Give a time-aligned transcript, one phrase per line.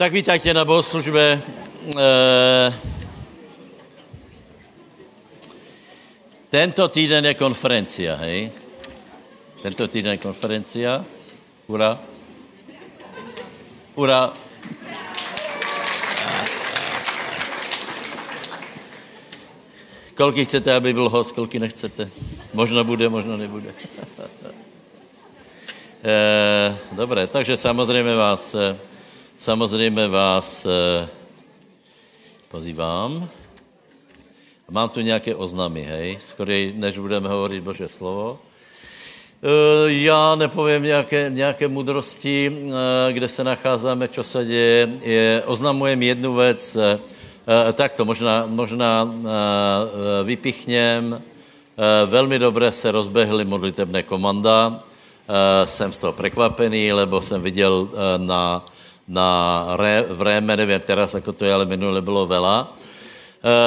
[0.00, 1.36] Tak vítajte na bohoslužbe.
[1.92, 2.08] E,
[6.48, 8.48] tento týden je konferencia, hej?
[9.60, 11.04] Tento týden je konferencia.
[11.68, 12.00] Ura.
[13.92, 14.32] Ura.
[20.16, 22.08] Kolky chcete, aby byl host, kolky nechcete?
[22.56, 23.68] Možno bude, možno nebude.
[26.04, 28.56] e, dobré, takže samozřejmě vás,
[29.40, 31.08] samozřejmě vás e,
[32.48, 33.28] pozývám.
[34.70, 38.38] Mám tu nějaké oznamy, hej, skorej, než budeme hovorit Bože slovo.
[39.42, 42.52] E, já nepovím nějaké, nějaké mudrosti,
[43.12, 44.88] kde se nacházíme, co se děje.
[45.02, 46.76] Je, oznamujem jednu věc,
[47.72, 49.14] tak to možná, možná
[50.24, 51.22] vypichněm.
[52.06, 54.82] Velmi dobře se rozbehly modlitebné komanda.
[55.64, 58.64] Jsem z toho překvapený, lebo jsem viděl na,
[59.08, 62.72] na re, v Réme, nevím teraz, jako to je, ale minule bylo vela.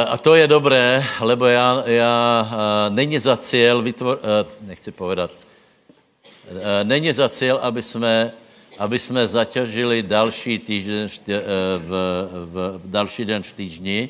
[0.07, 2.47] A to je dobré, lebo já, já
[2.89, 4.19] není za cíl vytvor,
[4.61, 5.31] nechci povedat,
[6.83, 8.31] není za cíl, aby jsme
[8.77, 11.19] aby jsme zaťažili další týden v,
[11.77, 11.91] v,
[12.45, 14.09] v, další den v týždni.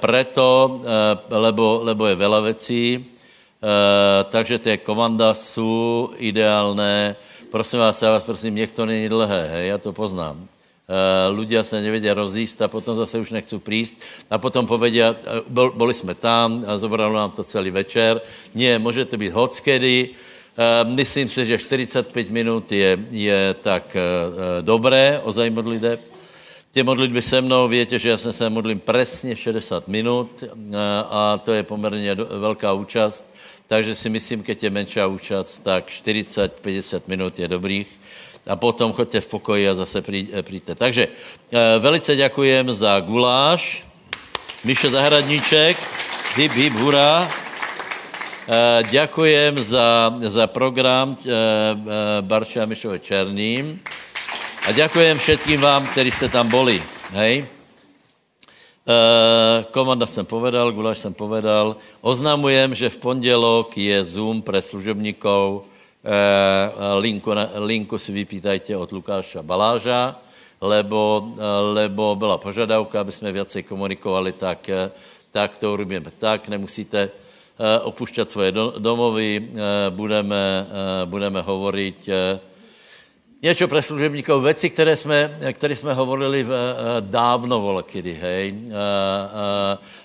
[0.00, 0.80] Preto,
[1.28, 3.04] lebo, lebo je veľa vecí,
[4.30, 7.16] takže ty komanda jsou ideálné.
[7.50, 10.48] Prosím vás, já vás prosím, to není dlhé, hej, já to poznám.
[11.32, 14.00] Ľudia se nevedia rozjíst a potom zase už nechcú prísť
[14.32, 15.12] a potom povedia,
[15.52, 18.20] boli jsme tam a zobralo nám to celý večer.
[18.54, 20.16] Nie, můžete být hockedy,
[20.84, 23.96] Myslím si, že 45 minut je, je tak
[24.60, 26.00] dobré, ozaj modliteb.
[26.72, 30.44] Ty modlitby se mnou, větě, že já jsem se modlím přesně 60 minut
[31.10, 33.34] a to je poměrně velká účast,
[33.68, 37.86] takže si myslím, keď je menší účast, tak 40-50 minut je dobrých
[38.48, 40.02] a potom choďte v pokoji a zase
[40.42, 40.74] přijďte.
[40.74, 41.08] Takže
[41.78, 43.84] velice děkujem za guláš.
[44.64, 45.76] Mišo Zahradníček,
[46.36, 47.30] hip, hip, hurá.
[48.90, 51.16] Děkujem za, za program
[52.20, 53.80] Barča Mišove Černým
[54.66, 56.82] a děkujem všetkým vám, kteří jste tam boli.
[57.12, 57.57] Hej?
[59.70, 61.76] Komanda jsem povedal, guláš jsem povedal.
[62.00, 65.68] Oznamujem, že v pondělok je Zoom pre služebníkov.
[66.96, 67.30] Linku,
[67.68, 70.16] linku si vypýtajte od Lukáša Baláža,
[70.56, 71.28] lebo,
[71.76, 74.64] lebo byla požadavka, aby jsme viacej komunikovali, tak,
[75.36, 76.48] tak to urobíme tak.
[76.48, 77.12] Nemusíte
[77.60, 79.52] opušťat svoje domovy,
[79.92, 80.64] budeme,
[81.04, 81.98] budeme hovoriť
[83.42, 86.52] něco pro služebníkov, věci, které jsme, které jsme hovorili v,
[87.00, 88.54] dávno volakedy, hej,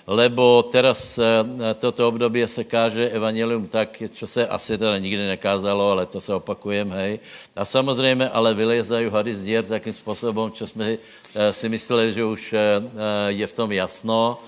[0.06, 1.18] lebo teraz
[1.80, 6.34] toto období se káže evangelium tak, čo se asi teda nikdy nekázalo, ale to se
[6.34, 7.18] opakujem, hej.
[7.56, 10.96] A samozřejmě, ale vylezají hady z dír takým způsobem, čo jsme
[11.50, 12.54] si mysleli, že už
[13.28, 14.38] je v tom jasno,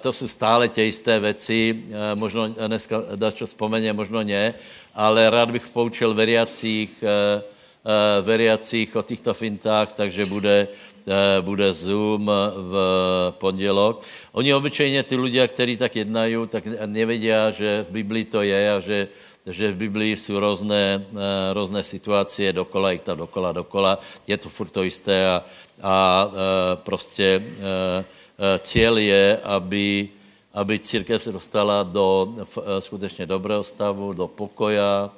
[0.00, 1.82] to jsou stále tě jisté věci,
[2.14, 4.54] možno dneska dačo vzpomeně, možno ne,
[4.94, 7.04] ale rád bych poučil veriacích,
[8.22, 10.68] veriacích o těchto fintách, takže bude,
[11.40, 12.74] bude Zoom v
[13.38, 14.02] pondělok.
[14.32, 18.80] Oni obyčejně, ty lidé, kteří tak jednají, tak nevědí, že v Biblii to je a
[18.80, 19.08] že,
[19.46, 21.04] že v Biblii jsou různé,
[21.52, 23.98] různé situace, dokola, i tam dokola, dokola.
[24.26, 25.44] Je to furt to jisté a,
[25.82, 26.28] a
[26.74, 27.42] prostě
[28.58, 30.08] cíl je, aby,
[30.54, 32.34] aby církev se dostala do
[32.78, 35.10] skutečně dobrého stavu, do pokoja,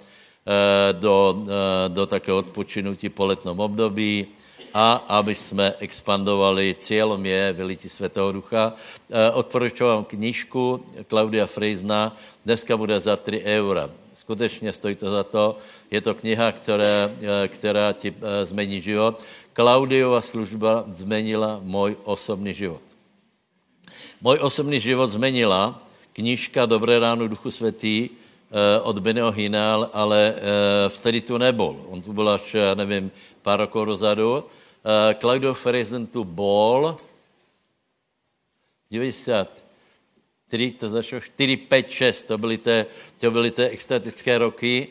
[0.93, 1.45] do,
[1.89, 4.27] do takého odpočinutí po letnom období
[4.75, 6.77] a aby jsme expandovali.
[6.79, 8.73] Cílem je vylití Světého Ducha.
[9.35, 12.17] Odporučuji vám knížku Klaudia Frejzna.
[12.45, 13.91] Dneska bude za 3 eura.
[14.15, 15.59] Skutečně stojí to za to.
[15.91, 17.11] Je to kniha, která,
[17.49, 19.23] která ti změní život.
[19.53, 22.83] Klaudiova služba změnila můj osobní život.
[24.21, 25.83] Můj osobní život změnila
[26.13, 28.09] knížka Dobré ráno Duchu Svatý
[28.83, 30.35] od Benio Hinal, ale
[30.89, 31.77] vtedy tu nebol.
[31.89, 33.11] On tu byl až, nevím,
[33.43, 34.45] pár rokov dozadu.
[35.21, 36.97] Claudio Ferrezen tu bol
[38.91, 42.87] 93, to začalo 4, 5, 6, to byly ty,
[43.21, 44.89] to byly ty extatické roky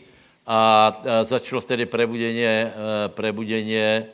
[0.47, 0.91] a
[1.23, 2.73] začalo vtedy prebuděně,
[3.07, 4.05] prebuděně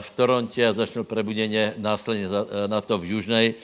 [0.00, 2.28] v Torontě a začalo prebuděně následně
[2.66, 3.54] na to v Južnej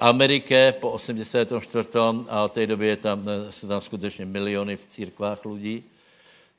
[0.00, 1.88] Amerike po 84.
[2.28, 5.84] a od té doby je tam, jsou tam skutečně miliony v církvách lidí.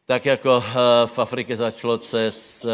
[0.06, 0.63] Tak jako
[1.06, 2.65] v Afrike začalo cez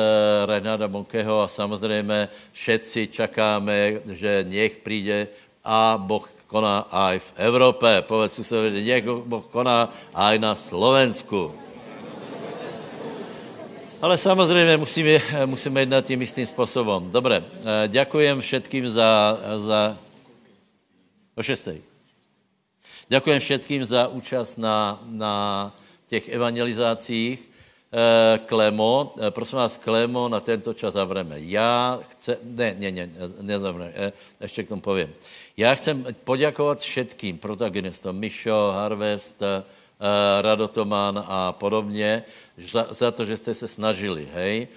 [0.46, 5.28] Reinharda Bonkeho a samozřejmě všetci čakáme, že nech přijde
[5.64, 8.02] a Boh koná aj v Evropě.
[8.02, 11.52] Povedz se, nech Boh koná aj na Slovensku.
[14.02, 17.12] Ale samozřejmě musíme, musíme jednat tím istým způsobem.
[17.12, 17.44] Dobré,
[17.88, 19.98] děkujem všetkým za, za...
[21.38, 21.82] O šestej.
[23.10, 25.70] Děkujem všetkým za účast na, na
[26.08, 27.40] těch evangelizácích.
[27.94, 31.36] Eh, Klemo, eh, prosím vás, Klemo, na tento čas zavreme.
[31.40, 33.10] Já chci, ne, ne, ne,
[33.42, 35.14] nezavreme, eh, ještě k tomu povím.
[35.58, 39.44] Já chcem poděkovat všetkým protagonistom, Mišo, Harvest,
[40.42, 42.24] Radotoman a podobně,
[42.58, 44.68] za, za to, že jste se snažili, hej.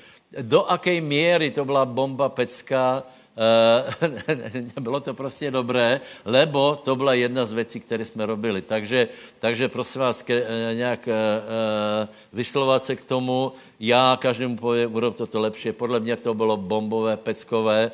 [0.42, 3.02] Do aké míry to byla bomba pecka,
[4.80, 8.62] bylo to prostě dobré, lebo to byla jedna z věcí, které jsme robili.
[8.62, 9.08] Takže,
[9.38, 15.16] takže prosím vás, ke, eh, nějak uh, vyslovat se k tomu, já každému povím, urob
[15.16, 15.72] toto lepší.
[15.72, 17.90] Podle mě to bylo bombové, peckové.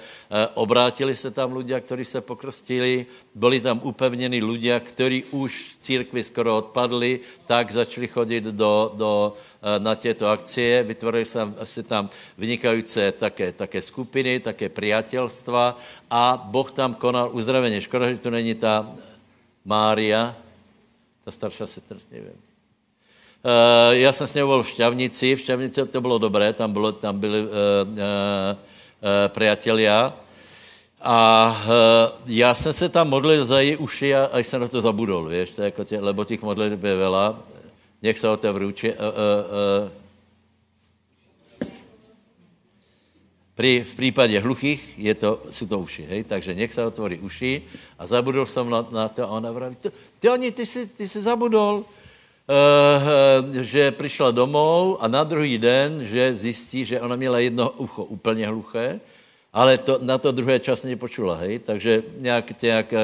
[0.55, 3.07] Obrátili se tam lidé, kteří se pokrstili,
[3.37, 9.35] byli tam upevněni lidé, kteří už z církvy skoro odpadli, tak začali chodit do, do,
[9.79, 11.27] na těto akcie, vytvorili
[11.65, 15.77] se tam vynikající také, také skupiny, také přátelstva
[16.11, 17.81] a Boh tam konal uzdravení.
[17.81, 18.89] Škoda, že tu není ta
[19.65, 20.37] Mária,
[21.25, 22.41] ta starší sestra, nevím.
[23.47, 26.93] Uh, já jsem s ní byl v Šťavnici, v Šťavnici to bylo dobré, tam, bylo,
[26.93, 30.26] tam byli uh, uh, uh, přátelia.
[31.09, 34.81] A uh, já jsem se tam modlil za její uši a, a jsem na to
[34.81, 37.39] zabudol, víš, to jako tě, lebo těch modlitb je vela.
[38.03, 38.93] Nech se otevřu uči.
[38.93, 39.05] Uh, uh,
[39.83, 39.91] uh,
[43.55, 46.25] Pri, v případě hluchých je to, jsou to uši, hej?
[46.25, 47.63] takže nech se otvorí uši
[47.99, 49.77] a zabudol jsem na, na to a ona vraví,
[50.19, 51.85] ty, oni, ty jsi, ty jsi zabudol, uh,
[53.63, 58.47] že přišla domů a na druhý den, že zjistí, že ona měla jedno ucho úplně
[58.47, 59.01] hluché,
[59.57, 61.65] ale to, na to druhé čas nepočula, hej?
[61.65, 62.99] takže nějak, nějak uh,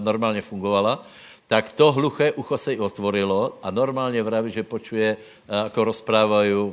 [0.00, 1.04] normálně fungovala,
[1.48, 6.52] tak to hluché ucho se jí otvorilo a normálně vraví, že počuje, uh, jako rozprávají
[6.52, 6.72] uh,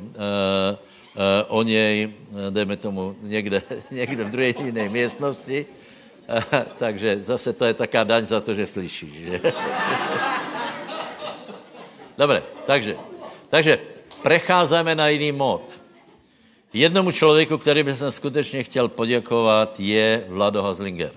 [1.48, 2.08] o něj,
[2.50, 5.66] dejme tomu, někde, někde v druhé jiné místnosti.
[6.28, 6.42] Uh,
[6.78, 9.16] takže zase to je taká daň za to, že slyšíš.
[9.16, 9.40] Že?
[12.18, 12.96] Dobre, takže,
[13.52, 13.78] takže
[14.22, 15.77] precházíme na jiný mod.
[16.72, 21.12] Jednomu člověku, který bych skutečně chtěl poděkovat, je Vlado Hazlinger.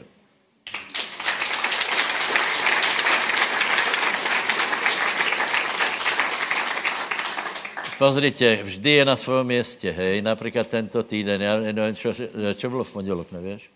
[7.98, 12.14] Pozrite, vždy je na svém městě, hej, například tento týden, já nevím, čo,
[12.56, 13.70] čo bylo v pondělok, nevíš?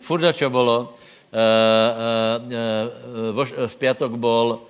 [0.00, 1.38] Furt čo bylo, uh,
[3.34, 4.62] uh, uh, v pátek bol,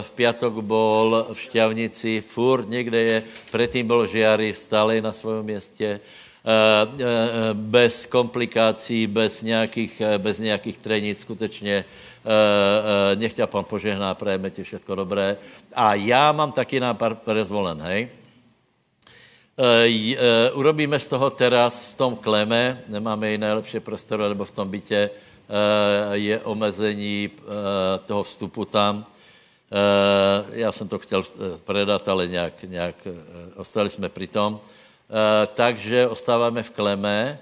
[0.00, 3.22] v, pátek bol v Šťavnici, furt někde je,
[3.52, 6.00] předtím byl Žiary, stále na svém městě,
[7.52, 11.84] bez komplikací, bez nějakých, bez nějakých trenic, skutečně
[12.28, 15.36] Eh, eh, nech tě pan požehná, prajeme ti všechno dobré.
[15.74, 18.08] A já mám taky na pár zvolen, hej.
[20.54, 25.10] Urobíme z toho teraz v tom kleme, nemáme jiné lepší prostoru, nebo v tom bytě
[26.12, 27.30] je omezení
[28.06, 29.06] toho vstupu tam.
[30.52, 31.22] Já jsem to chtěl
[31.64, 32.96] predat, ale nějak, nějak
[33.56, 34.60] ostali jsme pri tom.
[35.54, 37.38] Takže ostáváme v kleme,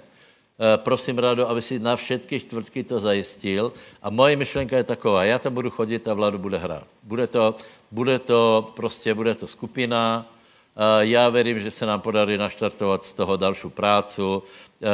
[0.56, 3.72] Eh, prosím rádo, aby si na všetky čtvrtky to zajistil.
[4.02, 6.88] A moje myšlenka je taková, já tam budu chodit a Vladu bude hrát.
[7.02, 7.54] Bude to,
[7.90, 13.12] bude to prostě, bude to skupina, eh, já věřím, že se nám podarí naštartovat z
[13.12, 14.42] toho další prácu
[14.82, 14.88] eh,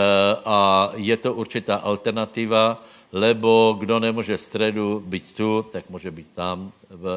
[0.45, 6.73] a je to určitá alternativa, lebo kdo nemůže středu být tu, tak může být tam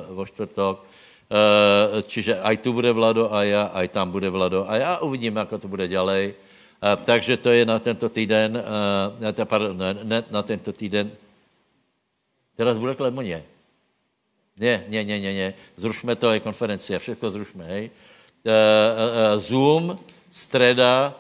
[0.10, 0.86] vo čtvrtok.
[2.04, 5.50] Čiže aj tu bude Vlado a já, aj tam bude Vlado a já uvidím, jak
[5.50, 6.34] to bude ďalej
[7.06, 11.12] takže to je na tento týden, uh, pardon, ne, na tento týden.
[12.56, 13.44] Teraz bude Klemoně.
[14.60, 15.54] Ne, ne, ne, ne, ne.
[15.78, 17.92] Zrušme to, je konferenci a všechno zrušme, hej.
[19.38, 20.00] Zoom,
[20.32, 21.16] streda,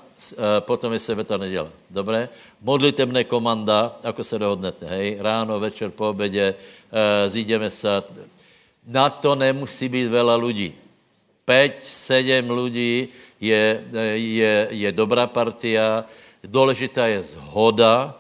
[0.60, 1.67] potom je sebeta neděle.
[1.89, 2.29] Dobré?
[2.66, 5.22] Modlitebné komanda, ako se dohodnete, hej.
[5.22, 8.02] Ráno, večer, po obědě, uh, zídeme se.
[8.88, 10.74] Na to nemusí být vela lidí.
[11.46, 13.08] Pět, sedm lidí,
[13.38, 16.06] je, je, je dobrá partia,
[16.42, 18.18] důležitá je zhoda,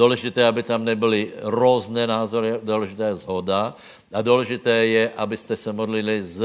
[0.00, 3.76] důležité, aby tam nebyly různé názory, důležité je zhoda
[4.12, 6.40] a důležité je, abyste se modlili s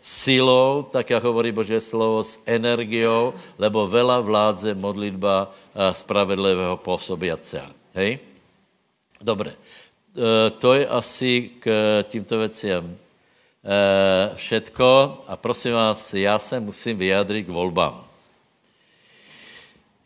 [0.00, 7.62] silou, tak jak hovorí Bože slovo, s energiou, lebo vela vládze modlitba eh, spravedlivého působiace.
[7.94, 8.18] Hej?
[9.20, 9.52] Dobré.
[9.52, 11.68] Eh, to je asi k
[12.08, 12.96] tímto věcem
[13.66, 18.05] Eh, všetko a prosím vás, já se musím vyjádřit k volbám.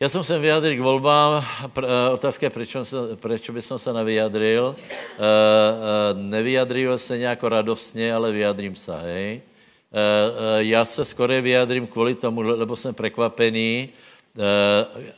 [0.03, 1.45] Já jsem se vyjádřil k volbám.
[1.65, 2.77] Eh, otázka je, proč,
[3.15, 4.73] proč by se nevyjadril.
[4.73, 9.41] Eh, nevyjadril se nějak radostně, ale vyjadrím se, hej.
[10.57, 13.89] já se skoro vyjádřím kvůli tomu, lebo jsem překvapený,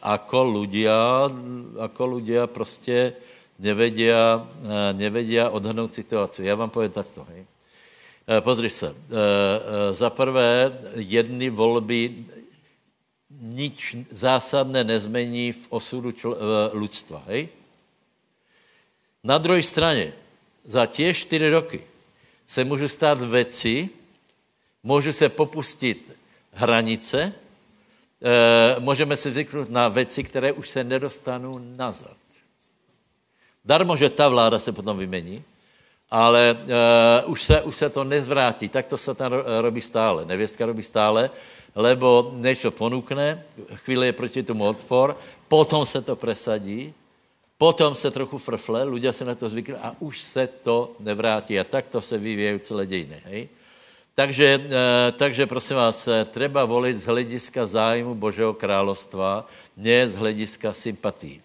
[0.03, 1.29] ako ľudia,
[1.79, 3.13] ako ľudia prostě
[3.59, 4.49] nevedia,
[4.93, 6.45] nevedia odhadnout situaci.
[6.45, 7.45] Já vám povím takto, hej.
[8.41, 8.95] Pozri se.
[9.93, 12.25] Za prvé, jedny volby
[13.43, 16.39] nič zásadné nezmení v osudu čl-
[16.73, 17.49] lidstva, hej?
[19.25, 20.13] Na druhé straně,
[20.65, 21.81] za tie čtyři roky
[22.47, 23.89] se můžu stát věci,
[24.83, 26.19] můžu se popustit
[26.53, 27.33] hranice,
[28.23, 32.17] e, můžeme si zvyknout na věci, které už se nedostanou nazad.
[33.65, 35.45] Darmo, že ta vláda se potom vymení,
[36.13, 36.53] ale
[37.25, 38.69] uh, už, se, už se to nezvrátí.
[38.69, 40.29] Tak to se tam robí stále.
[40.29, 41.31] Nevěstka robí stále,
[41.75, 43.41] lebo něco ponukne,
[43.89, 45.17] chvíli je proti tomu odpor,
[45.49, 46.93] potom se to presadí
[47.63, 51.55] Potom se trochu frfle, ľudia se na to zvykli a už se to nevrátí.
[51.55, 53.23] A tak to se vyvíjají celé dějiny.
[53.25, 53.49] Hej?
[54.19, 59.47] Takže, e, takže prosím vás, eh, treba volit z hlediska zájmu Božího královstva,
[59.79, 61.39] ne z hlediska sympatí.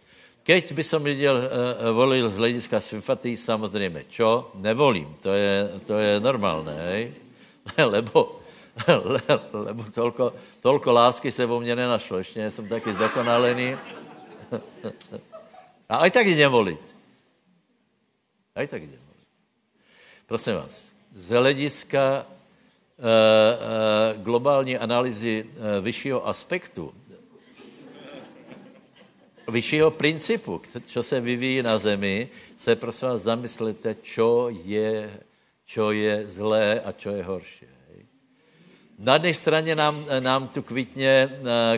[0.47, 4.51] Keď by som viděl, e, volil z hlediska sympatí, samozřejmě, čo?
[4.55, 7.11] Nevolím, to je, to je normálné, hej?
[7.83, 8.39] lebo,
[8.87, 9.21] le,
[9.67, 10.31] lebo tolko,
[10.63, 13.75] tolko lásky se vo mně nenašlo, ještě jsem taky zdokonalený.
[15.89, 16.95] A aj tak jdem volit.
[18.55, 19.27] Aj tak jdem volit.
[20.27, 26.93] Prosím vás, z hlediska uh, uh, globální analýzy uh, vyššího aspektu,
[29.47, 35.09] vyššího principu, co se vyvíjí na zemi, se prosím vás zamyslete, čo je,
[35.65, 37.65] čo je zlé a čo je horší.
[38.99, 41.29] Na jedné straně nám, nám tu kvitně,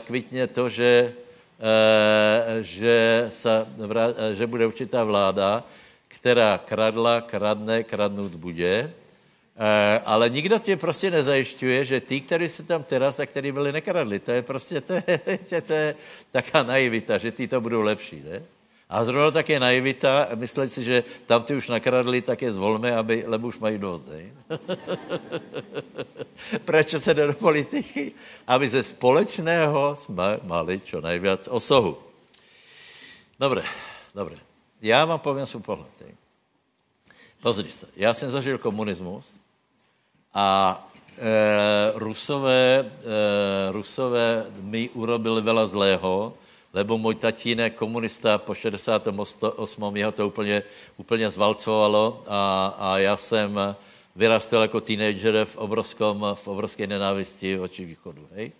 [0.06, 1.14] kvitně to, že
[1.60, 5.60] Eh, že, sa, eh, že bude určitá vláda,
[6.08, 8.92] která kradla, kradne, kradnout bude, eh,
[10.06, 14.20] ale nikdo tě prostě nezajišťuje, že ty, kteří se tam teraz a kteří byli nekradli,
[14.20, 15.96] to je prostě to je, to je
[16.32, 18.42] taká naivita, že ty to budou lepší, ne?
[18.90, 23.24] A zrovna také naivita, myslet si, že tam ty už nakradli, tak je zvolme, aby,
[23.28, 24.10] lebo už mají dost.
[24.10, 24.34] Ne?
[26.66, 28.12] Proč se jde do politiky?
[28.48, 31.98] Aby ze společného jsme mali čo nejvíc osohu.
[33.40, 33.62] Dobre,
[34.16, 34.38] dobre.
[34.82, 35.88] Já vám povím svůj pohled.
[37.42, 39.39] Pozri se, já jsem zažil komunismus
[40.34, 46.34] a e, Rusové, e, Rusové mi urobili vela zlého,
[46.74, 49.96] lebo můj tatínek, komunista po 68.
[49.96, 50.64] jeho to úplně,
[50.98, 53.60] úplně zvalcovalo a, a já jsem
[54.16, 58.28] vyrastel jako teenager v, obrovskom, v obrovské nenávisti oči východu.
[58.36, 58.52] Hej?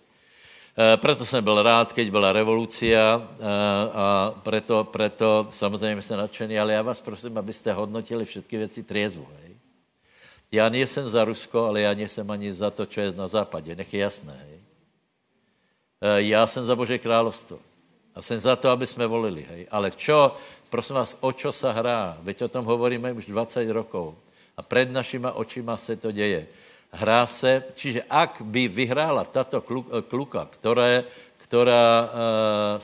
[0.78, 3.44] E, proto jsem byl rád, keď byla revolucia e,
[3.92, 9.28] a preto, preto samozřejmě jsem nadšený, ale já vás prosím, abyste hodnotili všechny věci triezvu.
[9.42, 9.49] Hej?
[10.52, 13.74] Já nejsem za Rusko, ale já nejsem ani za to, co je na západě.
[13.74, 14.34] Nech je jasné.
[14.34, 14.58] Hej?
[16.00, 17.58] E, já jsem za Bože královstvo.
[18.14, 19.46] A jsem za to, aby jsme volili.
[19.50, 19.66] Hej.
[19.70, 20.34] Ale čo,
[20.70, 22.18] prosím vás, o čo sa hrá?
[22.26, 24.18] Veď o tom hovoríme už 20 rokov.
[24.58, 26.46] A před našima očima se to děje.
[26.90, 29.62] Hrá se, čiže ak by vyhrála tato
[30.02, 31.04] kluka, které,
[31.36, 32.82] která uh,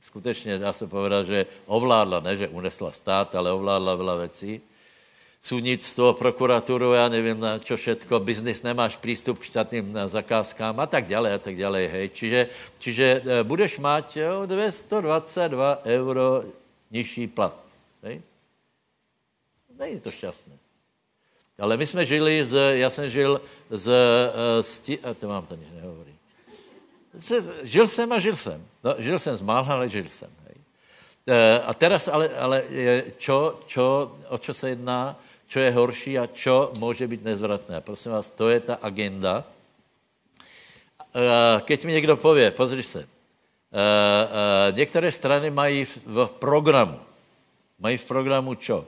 [0.00, 4.60] skutečně dá se povedat, že ovládla, ne, že unesla stát, ale ovládla veľa věcí,
[5.44, 11.04] súdnictvo, prokuraturu, já nevím, na čo všetko, biznis, nemáš přístup k štátným zakázkám a tak
[11.04, 12.08] dále a tak dále, hej.
[12.16, 12.40] Čiže,
[12.80, 16.48] čiže e, budeš mít jo, 222 euro
[16.90, 17.60] nižší plat,
[18.02, 18.24] hej.
[19.76, 20.56] Není to šťastné.
[21.60, 23.92] Ale my jsme žili z, já jsem žil z,
[24.60, 26.14] z a to vám to nic nehovorí.
[27.62, 28.64] Žil jsem a žil jsem.
[28.84, 30.30] No, žil jsem z mála, ale žil jsem.
[30.46, 30.56] Hej.
[31.26, 32.64] E, a teraz ale, ale
[33.18, 35.20] čo, čo, o čo se jedná?
[35.46, 37.80] Čo je horší a čo může být nezvratné.
[37.80, 39.44] Prosím vás, to je ta agenda.
[41.14, 47.00] Eh, keď mi někdo pově, pozri se, eh, eh, některé strany mají v programu,
[47.78, 48.86] mají v programu čo?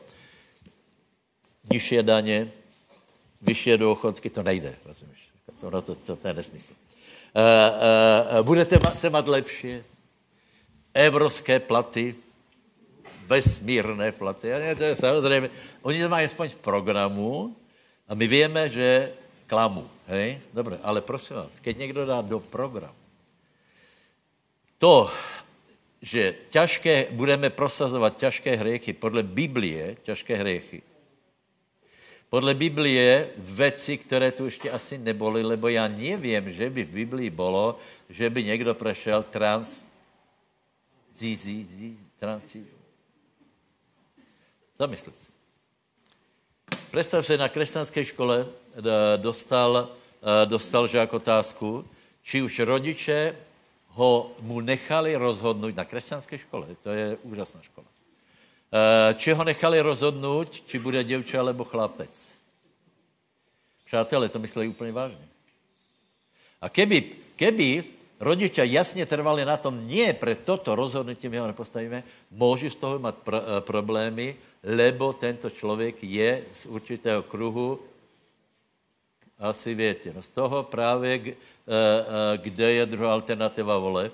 [1.73, 2.51] Nižší daně,
[3.43, 5.31] vyšší důchodky, to nejde, rozumíš?
[5.61, 6.73] To, to, to, to je nesmysl.
[8.43, 9.83] Budete se mít lepší,
[10.95, 12.15] evropské platy,
[13.27, 14.55] vesmírné platy.
[14.55, 15.51] A to je samozřejmě,
[15.83, 17.57] oni to mají aspoň v programu
[18.09, 19.13] a my víme, že
[19.47, 19.91] klamu.
[20.07, 20.41] Hej?
[20.55, 23.07] Dobře, ale prosím vás, keď někdo dá do programu
[24.79, 25.11] to,
[26.03, 30.83] že ťažké, budeme prosazovat těžké hriechy podle Biblie, těžké hriechy,
[32.29, 37.31] podle Biblie věci, které tu ještě asi neboli, lebo já nevím, že by v Biblii
[37.31, 37.77] bylo,
[38.11, 39.87] že by někdo prešel trans,
[41.15, 42.43] zí, zí, zí, trans,
[44.77, 45.31] zí, Zamysli si.
[46.91, 48.83] Představ se, na křesťanské škole eh,
[49.17, 49.89] dostal,
[50.45, 51.85] dostal žák otázku,
[52.23, 53.37] či už rodiče
[53.89, 57.87] ho mu nechali rozhodnout na křesťanské škole, to je úžasná škola,
[59.15, 62.35] či ho nechali rozhodnout, či bude děvče alebo chlapec.
[63.87, 65.29] Přátelé, to mysleli úplně vážně.
[66.61, 67.01] A keby,
[67.37, 67.85] keby
[68.21, 72.99] rodiče jasně trvali na tom, nie pre toto rozhodnutí my ho nepostavíme, můžu z toho
[72.99, 74.37] mít pro, problémy,
[74.67, 77.81] lebo tento člověk je z určitého kruhu,
[79.39, 81.37] asi větě, no z toho právě,
[82.37, 84.13] kde je druhá alternativa voleb.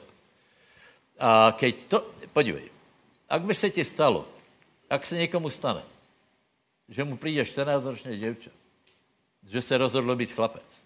[1.19, 2.71] A keď to, podívej,
[3.29, 4.29] ak by se ti stalo,
[4.91, 5.83] ak se někomu stane,
[6.89, 8.51] že mu přijde 14-ročné děvče,
[9.49, 10.83] že se rozhodlo být chlapec.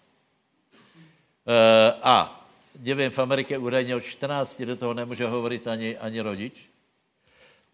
[2.03, 2.47] A
[2.79, 6.66] nevím, v Americe údajně od 14 do toho nemůže hovorit ani, ani rodič,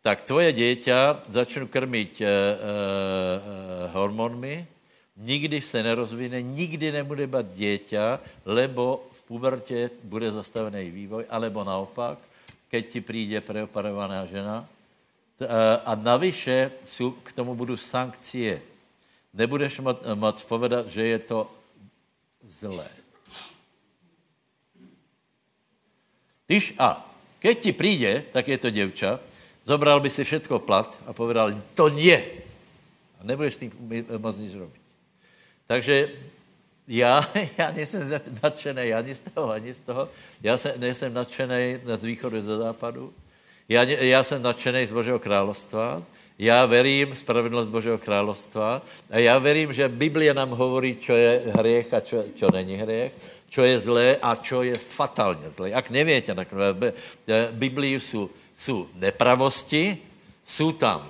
[0.04, 2.30] tak tvoje dieťa začnu krmit e, e,
[3.96, 4.68] hormonmi,
[5.16, 12.20] nikdy se nerozvine, nikdy nebude bat dieťa, lebo v pubertě bude zastavený vývoj, alebo naopak,
[12.68, 14.68] keď ti přijde preoperovaná žena.
[15.86, 18.62] A navyše jsou, k tomu budou sankcie.
[19.34, 19.82] Nebudeš
[20.14, 21.52] moc povedat, že je to
[22.44, 22.88] zlé.
[26.48, 29.20] Když a keď ti přijde, tak je to děvča,
[29.64, 32.20] zobral by si všetko plat a povedal, to nie.
[33.20, 33.72] A nebudeš s tím
[34.18, 34.82] moc nic robit.
[35.68, 36.10] Takže
[36.88, 38.10] já, já nejsem
[38.44, 40.10] nadšený ani z toho, ani z toho.
[40.44, 43.14] Já se, nejsem nadšený z východu, ze západu.
[43.70, 46.04] Já, já jsem nadšený z Božího královstva.
[46.40, 51.94] Já verím spravedlnost Božího královstva a já verím, že Biblia nám hovorí, čo je hriech
[51.94, 53.14] a čo, čo není hriech,
[53.50, 55.70] čo je zlé a čo je fatálně zlé.
[55.70, 56.94] Jak nevíte, tak v
[57.52, 59.98] Biblii jsou, jsou nepravosti,
[60.46, 61.10] jsou tam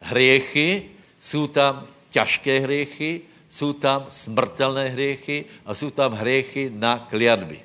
[0.00, 0.82] hriechy,
[1.20, 7.60] jsou tam těžké hriechy, jsou tam smrtelné hriechy a jsou tam hriechy na kliatby.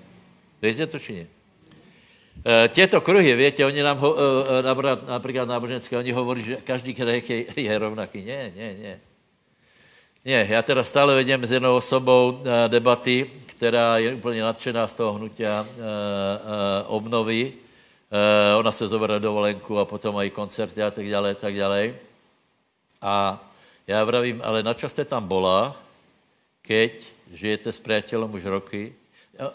[0.62, 1.26] Víte to, či ne?
[2.46, 4.16] E, těto kruhy, větě, oni nám, ho,
[4.60, 8.26] e, například, například náboženské, oni hovorí, že každý hriech je, je rovnaký.
[8.26, 9.00] Ne, ne, ne.
[10.26, 14.96] Ne, já teda stále vedím s jednou osobou e, debaty, která je úplně nadšená z
[14.96, 17.54] toho hnutia e, e, obnovy.
[18.10, 21.96] E, ona se zobere dovolenku a potom mají koncerty a tak dále, tak dále.
[23.02, 23.40] A
[23.88, 25.76] já vravím, ale na jste tam bola,
[26.62, 26.92] keď
[27.34, 28.94] žijete s priateľom už roky,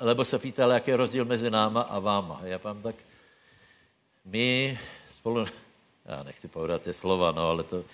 [0.01, 2.41] lebo se pýtal, jaký je rozdíl mezi náma a váma.
[2.43, 2.97] A já vám tak,
[4.25, 4.79] my
[5.11, 5.47] spolu,
[6.05, 7.85] já nechci povedat ty slova, no, ale to,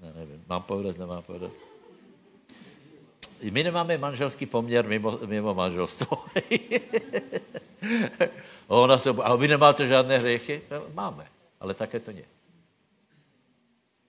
[0.00, 1.69] ne, nevím, mám povedat, nemám povedat.
[3.42, 6.08] My nemáme manželský poměr mimo, mimo manželstvo.
[8.68, 10.62] Ona se, a vy nemáte žádné hriechy?
[10.94, 11.26] Máme,
[11.60, 12.24] ale také to nie.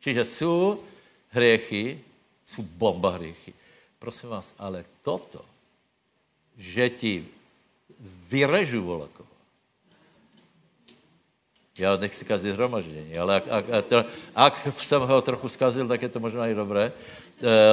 [0.02, 0.84] Čiže jsou
[1.30, 2.00] hriechy,
[2.46, 3.54] jsou bomba hriechy.
[4.00, 5.46] Prosím vás, ale toto,
[6.58, 7.28] že ti
[8.30, 9.26] vyrežu volako,
[11.78, 16.10] já nechci kazit hromaždění, ale ak, ak, ak, ak jsem ho trochu zkazil, tak je
[16.10, 16.92] to možná i dobré,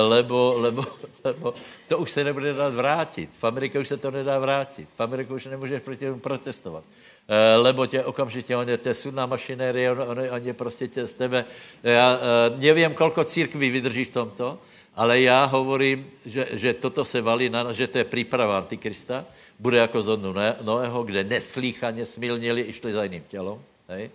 [0.08, 0.84] lebo, lebo,
[1.24, 1.54] lebo
[1.88, 3.30] to už se nebude dát vrátit.
[3.38, 4.88] V Americe už se to nedá vrátit.
[4.96, 6.84] V Americe už nemůžeš proti tomu protestovat.
[7.30, 11.08] Eh, lebo tě okamžitě, on je, je sudná mašinérie, on, on, on je prostě tě,
[11.08, 11.44] z tebe,
[11.82, 14.58] já uh, nevím, kolko církví vydrží v tomto,
[14.96, 19.24] ale já hovorím, že, že toto se valí na že to je příprava Antikrista,
[19.58, 20.18] bude jako z
[20.62, 23.60] Noého, kde neslíchaně smilnili, išli za jiným tělom.
[23.88, 24.10] Hej?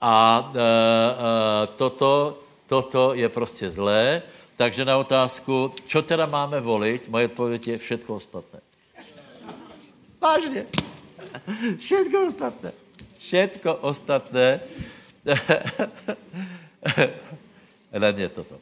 [0.00, 4.22] A uh, uh, toto, toto je prostě zlé,
[4.62, 8.60] takže na otázku, čo teda máme volit, moje odpověď je všetko ostatné.
[10.22, 10.66] Vážně.
[11.78, 12.72] Všetko ostatné.
[13.18, 14.60] Všetko ostatné.
[17.92, 18.60] Len je toto.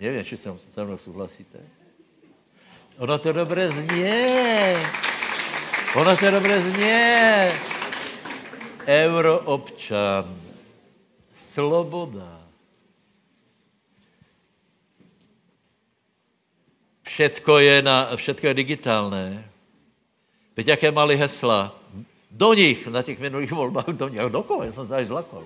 [0.00, 1.58] Nevím, či se mnou souhlasíte.
[2.98, 4.76] Ono to dobře zně.
[5.94, 7.52] Ono to dobře zně.
[8.86, 10.41] Euroobčan.
[11.42, 12.42] Sloboda
[17.12, 19.44] Všetko je, na, všetko je digitálné.
[20.56, 21.68] Víte, jaké mali hesla?
[22.30, 24.20] Do nich, na těch minulých volbách, do nich.
[24.32, 24.64] Do koho?
[24.64, 25.44] Já jsem se zlakol.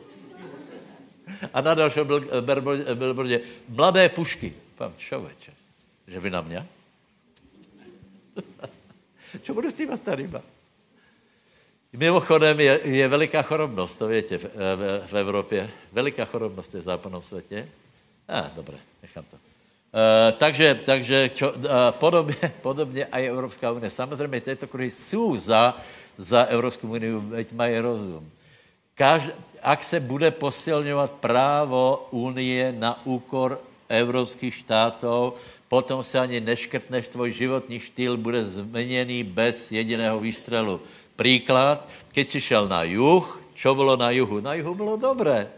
[1.52, 2.20] A na byl,
[2.94, 4.54] byl, byl, mladé pušky.
[4.78, 5.52] Pán čověče,
[6.06, 6.66] že vy na mě?
[9.42, 10.55] Čo budu s týma starýma?
[11.96, 15.70] Mimochodem je, je veliká chorobnost, to víte, v, v, v Evropě.
[15.92, 17.68] Veliká chorobnost je v západnom světě.
[18.28, 19.36] A, ah, dobré, nechám to.
[19.36, 19.42] Uh,
[20.38, 23.90] takže takže čo, uh, podobně, podobně i Evropská unie.
[23.90, 25.76] Samozřejmě tyto kruhy jsou za,
[26.18, 28.30] za Evropskou unii, veď mají rozum.
[28.94, 29.30] Kaž,
[29.62, 35.32] ak se bude posilňovat právo Unie na úkor evropských štátů,
[35.68, 40.80] potom se ani neškrtneš, tvoj životní štýl bude změněný bez jediného výstřelu.
[41.16, 43.24] Příklad, keď si šel na juh,
[43.56, 44.40] čo bylo na juhu?
[44.40, 45.48] Na juhu bylo dobré.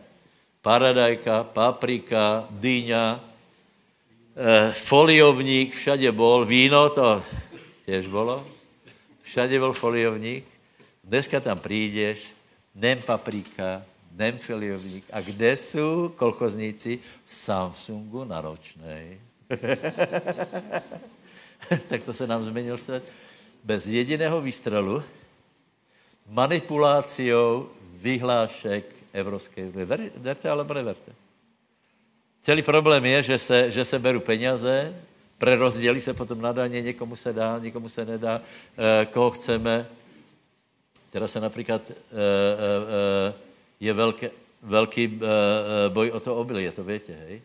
[0.62, 7.22] Paradajka, paprika, dýňa, eh, foliovník, všade bol, víno to
[7.86, 8.46] těž bylo,
[9.22, 10.44] všade byl foliovník.
[11.04, 12.18] Dneska tam přijdeš,
[12.74, 15.04] nem paprika, nem foliovník.
[15.12, 16.98] A kde jsou kolchozníci?
[17.24, 19.20] V Samsungu na ročnej.
[21.88, 23.12] tak to se nám změnil svět.
[23.64, 25.02] Bez jediného výstřelu,
[26.28, 29.86] manipuláciou vyhlášek Evropské unie.
[30.16, 31.12] Verte alebo neverte.
[32.42, 34.94] Celý problém je, že se, že se beru peněze,
[35.38, 39.86] prerozdělí se potom na daně, někomu se dá, někomu se nedá, eh, koho chceme.
[41.10, 43.34] Teda se například eh, eh,
[43.80, 44.30] je velké,
[44.62, 45.20] velký
[45.88, 47.42] boj o to obilí, to větě, hej?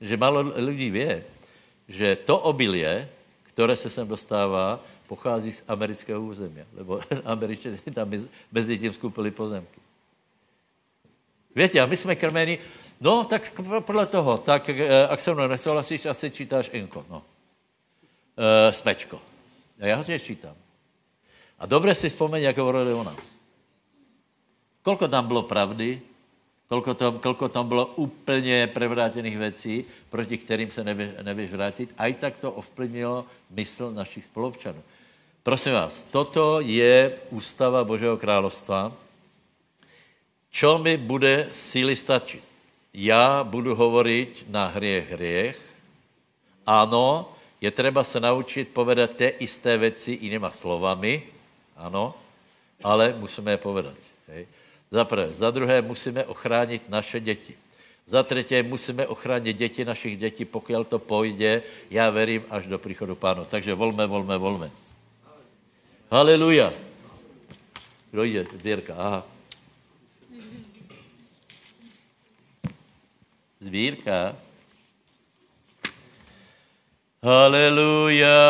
[0.00, 1.24] Že málo lidí vě,
[1.88, 3.08] že to obilie,
[3.42, 8.12] které se sem dostává, pochází z amerického území, lebo američané tam
[8.52, 9.80] mezi tím skupili pozemky.
[11.56, 12.58] Víte, a my jsme krmeni,
[13.00, 17.22] no tak podle toho, tak eh, ak se mnou nesouhlasíš, asi čítáš Enko, no.
[18.38, 19.20] E, smečko.
[19.80, 20.54] A já ho tě čítám.
[21.58, 23.36] A dobře si vzpomeň, jak hovorili o nás.
[24.82, 26.00] Kolko tam bylo pravdy,
[26.68, 32.06] kolko tam, kolko tam bylo úplně prevrátěných věcí, proti kterým se nevě, nevíš vrátit, a
[32.06, 34.82] i tak to ovplyvnilo mysl našich spolupčanů.
[35.42, 38.92] Prosím vás, toto je ústava Božího královstva.
[40.50, 42.42] Čo mi bude síly stačit?
[42.94, 45.58] Já budu hovorit na hriech hriech.
[46.66, 51.22] Ano, je třeba se naučit povedat té isté věci jinýma slovami.
[51.76, 52.14] Ano,
[52.84, 53.96] ale musíme je povedat.
[54.28, 54.46] Hej.
[54.90, 55.28] Za prvé.
[55.34, 57.54] Za druhé musíme ochránit naše děti.
[58.06, 63.14] Za třetí musíme ochránit děti našich dětí, pokud to půjde, já verím, až do příchodu
[63.14, 63.44] pánu.
[63.44, 64.70] Takže volme, volme, volme.
[66.10, 66.72] Haleluja.
[68.12, 68.44] Kdo jde?
[68.44, 69.20] Zbírka, aha.
[73.60, 74.36] Zbírka.
[77.22, 78.40] Haleluja.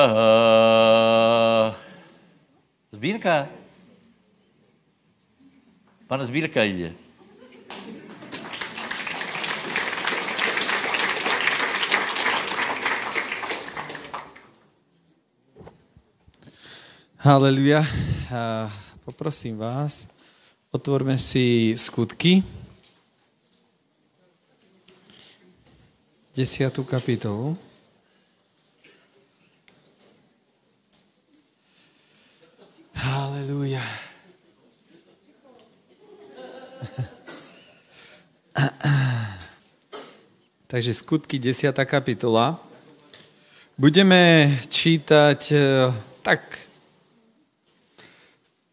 [2.93, 3.49] Zbírka.
[6.07, 7.08] Pan Zbírka jde.
[17.19, 17.83] Haleluja.
[19.03, 20.07] Poprosím vás,
[20.71, 22.47] otvorme si skutky.
[26.31, 27.59] Desiatú kapitolu.
[32.95, 33.83] Haleluja.
[40.71, 41.75] Takže skutky 10.
[41.83, 42.63] kapitola.
[43.75, 45.91] Budeme čítať eh,
[46.23, 46.68] tak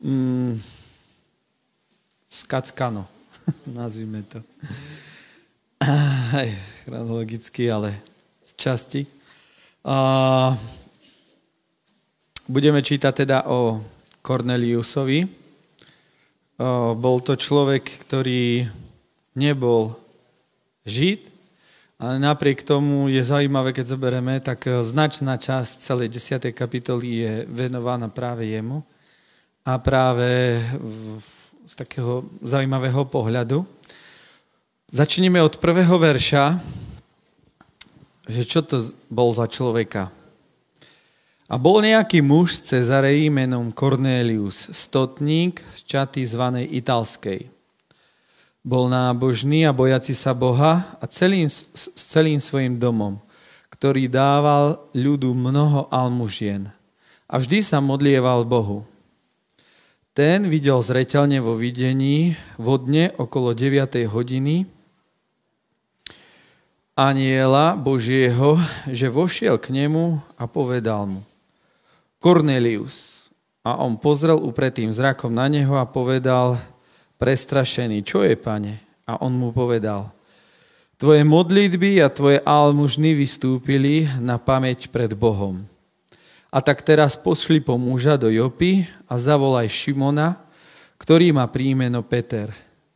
[0.05, 0.61] mm,
[2.29, 3.09] skackano,
[3.77, 4.39] nazvime to.
[6.33, 6.49] Aj
[6.85, 7.97] chronologicky, ale
[8.45, 9.01] z časti.
[9.85, 10.53] A,
[12.45, 13.81] budeme čítať teda o
[14.21, 15.25] Corneliusovi.
[15.25, 15.29] O,
[16.93, 18.69] bol to človek, ktorý
[19.35, 19.97] nebol
[20.85, 21.27] žid,
[21.97, 26.53] ale napriek tomu je zaujímavé, keď zoberieme, tak značná časť celej 10.
[26.53, 28.85] kapitoly je venovaná práve jemu
[29.65, 30.61] a práve
[31.65, 33.65] z takého zaujímavého pohľadu.
[34.93, 36.61] Začneme od prvého verša,
[38.29, 40.13] že čo to bol za človeka.
[41.49, 47.49] A bol nejaký muž z Cezareji menom Cornelius, stotník z čaty zvanej Italskej.
[48.65, 53.21] Bol nábožný a bojaci sa Boha a celým, s celým svojim domom,
[53.69, 56.69] ktorý dával ľudu mnoho almužien.
[57.29, 58.85] A vždy sa modlieval Bohu.
[60.15, 64.07] Ten viděl zretelně vo videní vodne okolo 9.
[64.07, 64.63] hodiny
[66.95, 68.55] aniela Božieho,
[68.87, 71.19] že vošiel k nemu a povedal mu
[72.23, 73.27] Cornelius.
[73.59, 76.63] A on pozrel upretým zrakom na neho a povedal
[77.19, 78.79] prestrašený, čo je, pane?
[79.03, 80.15] A on mu povedal,
[80.95, 85.74] tvoje modlitby a tvoje almužny vystúpili na pamäť pred Bohom.
[86.55, 90.39] A tak teraz pošli po muža do Jopy a zavolaj Šimona,
[90.95, 92.47] ktorý má príjmeno Peter.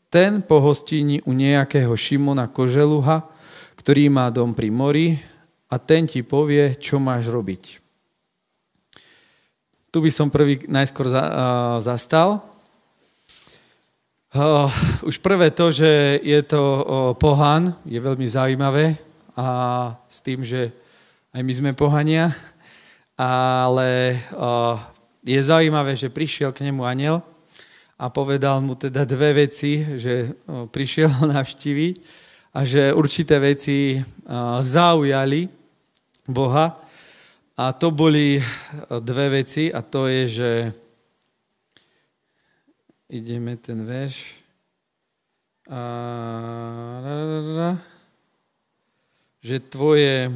[0.07, 3.27] Ten pohostíni u nejakého Šimona Koželuha,
[3.75, 5.19] ktorý má dom pri mori
[5.67, 7.83] a ten ti povie, čo máš robiť.
[9.91, 12.39] tu by som prvý najskôr za, uh, zastal.
[14.29, 14.71] Uh,
[15.03, 16.81] už prvé to, že je to uh,
[17.17, 18.95] pohan, je veľmi zaujímavé
[19.35, 19.47] a
[20.07, 20.71] s tým, že
[21.35, 22.31] aj my sme pohania,
[23.19, 24.79] ale uh,
[25.27, 27.19] je zaujímavé, že prišiel k nemu aniel
[27.99, 31.95] a povedal mu teda dve veci, že uh, prišiel ho navštíviť
[32.55, 35.51] a že určité veci uh, zaujali
[36.31, 36.79] Boha
[37.59, 38.39] a to boli
[39.03, 40.51] dve veci a to je, že
[43.11, 44.39] ideme ten verš.
[45.67, 45.83] A,
[49.43, 50.31] že tvoje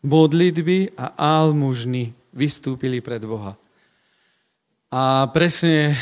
[0.00, 3.56] modlitby a almužny vystúpili pred Boha.
[4.90, 5.94] A presne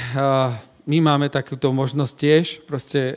[0.89, 2.45] my máme takúto možnosť tiež.
[2.65, 3.13] Proste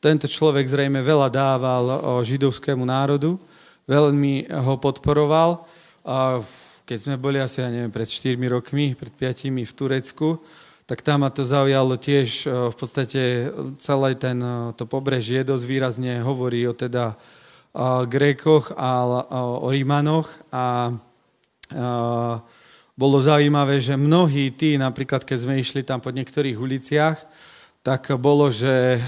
[0.00, 1.84] tento človek zrejme veľa dával
[2.24, 3.36] židovskému národu,
[3.84, 5.66] veľmi ho podporoval
[6.88, 10.40] keď sme boli asi, ja neviem, pred 4 rokmi, pred 5 v Turecku,
[10.88, 14.40] tak tam ma to zaujalo tiež v podstate celé ten,
[14.72, 17.12] to pobrežie dosť výrazne hovorí o teda
[18.10, 18.90] Grékoch a
[19.62, 20.98] o Rímanoch a
[22.98, 27.18] bolo zaujímavé, že mnohí tí, napríklad keď sme išli tam po niektorých uliciach,
[27.86, 28.98] tak bolo, že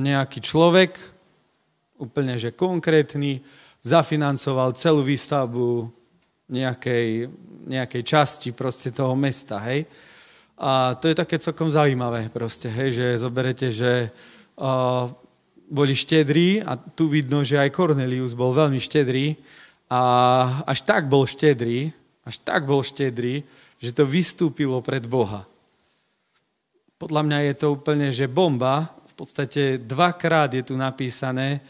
[0.00, 0.96] nejaký človek,
[2.00, 3.44] úplne že konkrétny,
[3.84, 5.92] zafinancoval celú výstavbu
[6.48, 7.28] nejakej,
[7.68, 9.84] nejakej časti proste toho mesta, hej.
[10.56, 14.08] A to je také celkom zaujímavé proste, hej, že zoberete, že
[14.56, 15.12] uh,
[15.68, 19.36] boli štedrí a tu vidno, že aj Cornelius bol veľmi štedrý
[19.88, 20.00] a
[20.68, 21.92] až tak bol štedrý,
[22.24, 23.44] až tak bol štedrý,
[23.80, 25.44] že to vystúpilo pred Boha.
[26.96, 31.60] Podľa mňa je to úplne, že bomba, v podstate dvakrát je tu napísané,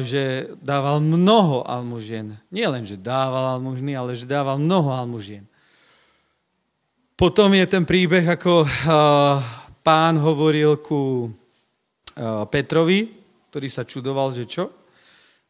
[0.00, 2.36] že dával mnoho almužien.
[2.48, 5.44] Nie len, že dával almužny, ale že dával mnoho almužien.
[7.16, 8.64] Potom je ten príbeh, ako
[9.84, 11.28] pán hovoril ku
[12.48, 13.08] Petrovi,
[13.48, 14.72] ktorý sa čudoval, že čo.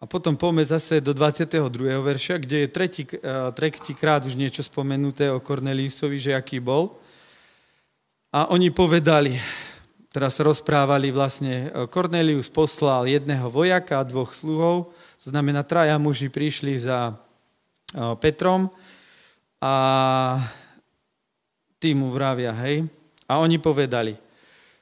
[0.03, 1.63] A potom poďme zase do 22.
[2.03, 3.07] verša, kde je tretí,
[3.55, 6.99] tretí krát už niečo spomenuté o Korneliusovi, že aký bol.
[8.35, 9.39] A oni povedali,
[10.13, 16.77] Teraz rozprávali vlastne, Cornelius poslal jedného vojaka a dvoch sluhov, to znamená, traja muži prišli
[16.77, 17.17] za
[18.21, 18.69] Petrom
[19.57, 19.73] a
[21.81, 22.85] tí mu vravia, hej.
[23.25, 24.13] A oni povedali,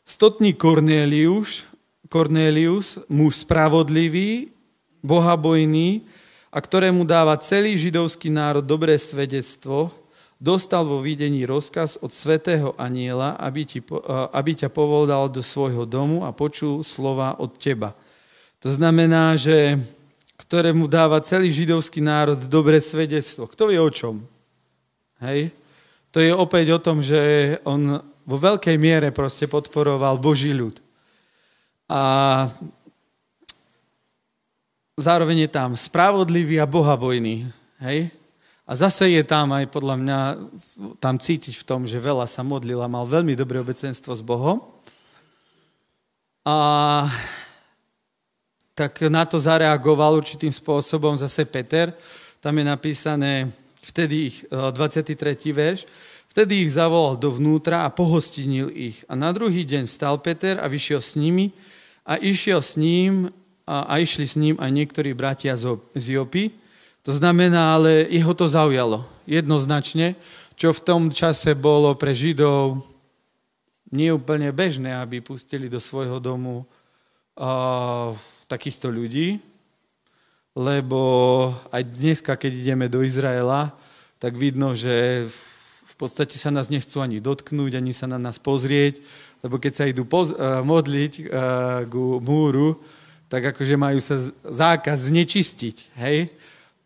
[0.02, 1.62] stotný Cornelius,
[2.10, 4.50] Cornelius, muž spravodlivý,
[4.98, 6.02] bohabojný
[6.50, 9.94] a ktorému dáva celý židovský národ dobré svedectvo,
[10.42, 13.78] dostal vo videní rozkaz od svetého aniela, aby, ti,
[14.34, 17.94] aby ťa povolal do svojho domu a počul slova od teba.
[18.58, 19.78] To znamená, že
[20.42, 23.46] ktorému dáva celý židovský národ dobré svedectvo.
[23.46, 24.26] Kto vie o čom?
[25.22, 25.54] Hej?
[26.10, 30.82] To je opäť o tom, že on vo veľkej miere proste podporoval Boží ľud.
[31.90, 32.00] A
[34.94, 37.50] zároveň je tam spravodlivý a bohabojný.
[37.82, 38.14] Hej?
[38.62, 40.18] A zase je tam aj podľa mňa,
[41.02, 44.62] tam cítiť v tom, že veľa sa modlil a mal veľmi dobré obecenstvo s Bohom.
[46.46, 47.10] A
[48.78, 51.90] tak na to zareagoval určitým spôsobom zase Peter.
[52.38, 53.50] Tam je napísané,
[53.82, 55.18] vtedy ich, 23.
[55.18, 55.80] E, verš,
[56.30, 59.02] vtedy ich zavolal dovnútra a pohostinil ich.
[59.10, 61.50] A na druhý deň stal Peter a vyšiel s nimi
[62.04, 63.32] a išiel s ním
[63.68, 66.50] a, a išli s ním aj niektorí bratia z Jopy,
[67.00, 70.18] to znamená, ale jeho to zaujalo jednoznačne,
[70.58, 72.84] čo v tom čase bolo pre Židov
[73.88, 76.62] neúplne bežné, aby pustili do svojho domu
[77.38, 78.12] uh,
[78.46, 79.40] takýchto ľudí,
[80.52, 81.00] lebo
[81.72, 83.72] aj dneska, keď ideme do Izraela,
[84.20, 85.26] tak vidno, že
[85.86, 89.00] v podstate sa nás nechcú ani dotknúť, ani sa na nás pozrieť,
[89.40, 91.26] lebo keď sa idú poz- uh, modliť uh,
[91.88, 92.76] ku múru,
[93.30, 94.18] tak akože majú sa
[94.50, 96.34] zákaz znečistiť, hej?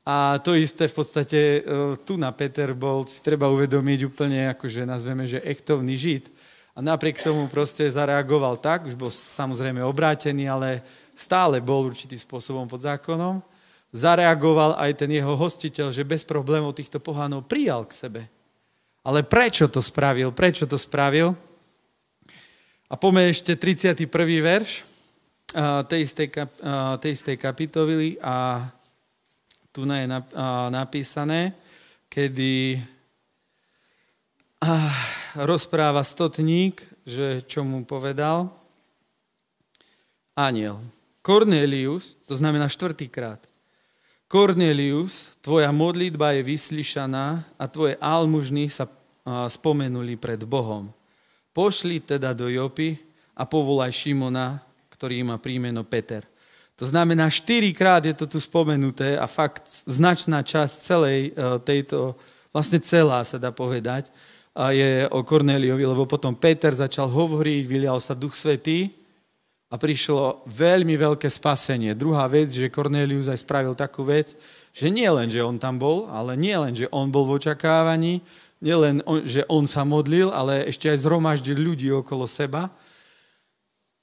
[0.05, 1.61] A to isté v podstate e,
[2.05, 6.29] tu na Peter bol, si treba uvedomiť úplne, akože nazveme, že ektovný žid.
[6.77, 10.85] A napriek tomu proste zareagoval tak, už bol samozrejme obrátený, ale
[11.17, 13.41] stále bol určitým spôsobom pod zákonom.
[13.97, 18.23] Zareagoval aj ten jeho hostiteľ, že bez problémov týchto pohánov prijal k sebe.
[19.01, 20.37] Ale prečo to spravil?
[20.37, 21.33] Prečo to spravil?
[22.89, 24.07] A poďme ešte 31.
[24.45, 24.85] verš
[25.89, 26.29] tej istej,
[27.01, 28.69] tej istej kapitoly a
[29.75, 30.07] tu je
[30.71, 31.57] napísané,
[32.07, 32.79] kedy
[35.35, 38.49] rozpráva stotník, že čo mu povedal
[40.39, 40.79] aniel.
[41.25, 43.41] Cornelius, to znamená štvrtýkrát.
[44.29, 48.89] Cornelius, tvoja modlitba je vyslyšaná a tvoje almužny sa
[49.49, 50.93] spomenuli pred Bohom.
[51.55, 52.99] Pošli teda do Jopy
[53.39, 54.59] a povolaj Šimona,
[54.91, 56.27] ktorý má príjmeno Peter.
[56.75, 61.31] To znamená, štyrikrát je to tu spomenuté a fakt značná časť celej
[61.63, 62.19] tejto,
[62.51, 64.11] vlastne celá sa dá povedať,
[64.55, 68.91] je o Korneliovi, lebo potom Peter začal hovoriť, vylial sa Duch Svetý
[69.71, 71.95] a prišlo veľmi veľké spasenie.
[71.95, 74.35] Druhá vec, že Kornelius aj spravil takú vec,
[74.75, 78.19] že nie len, že on tam bol, ale nie len, že on bol v očakávaní,
[78.65, 82.73] nie len, že on sa modlil, ale ešte aj zhromaždil ľudí okolo seba.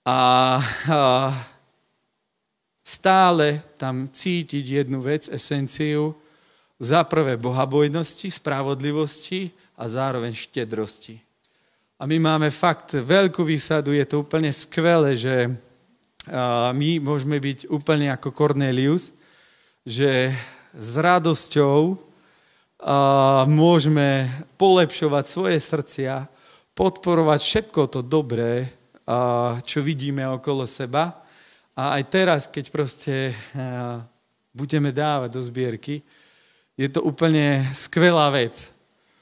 [0.06, 1.02] A, a
[2.86, 6.14] stále tam cítiť jednu vec, esenciu,
[6.82, 11.22] za prvé bohabojnosti, spravodlivosti a zároveň štedrosti.
[12.02, 15.46] A my máme fakt veľkú výsadu, je to úplne skvelé, že
[16.74, 19.14] my môžeme byť úplne ako Cornelius,
[19.86, 20.34] že
[20.74, 22.02] s radosťou
[23.46, 24.26] môžeme
[24.58, 26.26] polepšovať svoje srdcia,
[26.74, 28.74] podporovať všetko to dobré,
[29.66, 31.22] čo vidíme okolo seba.
[31.78, 33.38] A aj teraz, keď proste
[34.52, 36.02] budeme dávať do zbierky,
[36.76, 38.74] je to úplne skvelá vec.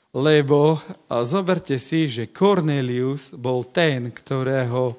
[0.10, 0.82] Lebo
[1.22, 4.98] zoberte si, že Cornelius bol ten, ktorého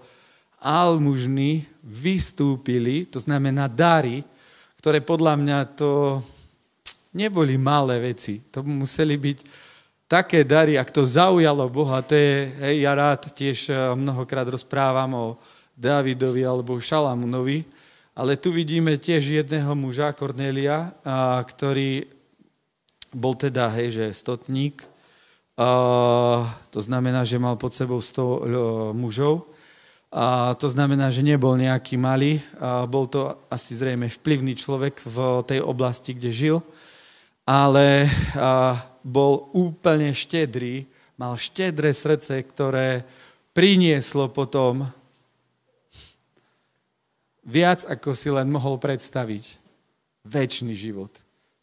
[0.63, 4.23] almužny vystúpili, to znamená dary,
[4.79, 6.21] ktoré podľa mňa to
[7.15, 8.43] neboli malé veci.
[8.51, 9.39] To museli byť
[10.11, 15.11] také dary, ak to zaujalo Boha, to je, hej, ja rád tiež eh, mnohokrát rozprávam
[15.15, 15.27] o
[15.79, 17.63] Davidovi alebo Šalamunovi,
[18.13, 22.05] ale tu vidíme tiež jedného muža, Kornelia, a, ktorý
[23.17, 24.85] bol teda, hej, že stotník,
[25.57, 28.39] a, to znamená, že mal pod sebou 100 eh,
[28.93, 29.49] mužov,
[30.11, 35.47] a to znamená, že nebol nejaký malý, a bol to asi zrejme vplyvný človek v
[35.47, 36.57] tej oblasti, kde žil
[37.51, 38.07] ale
[39.03, 40.87] bol úplne štedrý,
[41.19, 43.03] mal štedré srdce, ktoré
[43.51, 44.87] prinieslo potom
[47.43, 49.59] viac, ako si len mohol predstaviť.
[50.23, 51.11] Večný život.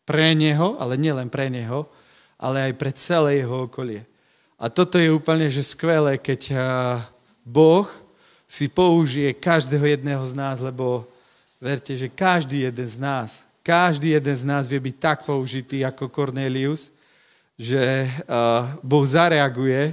[0.03, 1.87] Pre neho, ale nielen pre neho,
[2.35, 4.03] ale aj pre celé jeho okolie.
[4.59, 6.51] A toto je úplne že skvelé, keď
[7.47, 7.87] Boh
[8.43, 11.07] si použije každého jedného z nás, lebo
[11.63, 16.07] verte, že každý jeden z nás každý jeden z nás vie byť tak použitý ako
[16.07, 16.95] Cornelius,
[17.59, 18.07] že
[18.79, 19.91] Boh zareaguje,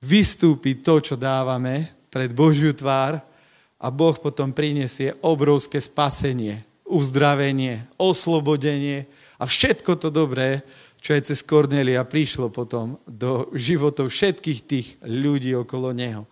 [0.00, 3.20] vystúpi to, čo dávame pred Božiu tvár
[3.76, 9.04] a Boh potom prinesie obrovské spasenie, uzdravenie, oslobodenie
[9.36, 10.64] a všetko to dobré,
[11.04, 16.24] čo aj cez Kornelia prišlo potom do životov všetkých tých ľudí okolo neho.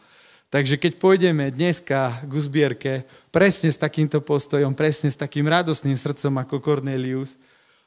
[0.52, 2.92] Takže keď pôjdeme dneska k uzbierke
[3.32, 7.40] presne s takýmto postojom, presne s takým radostným srdcom ako Cornelius,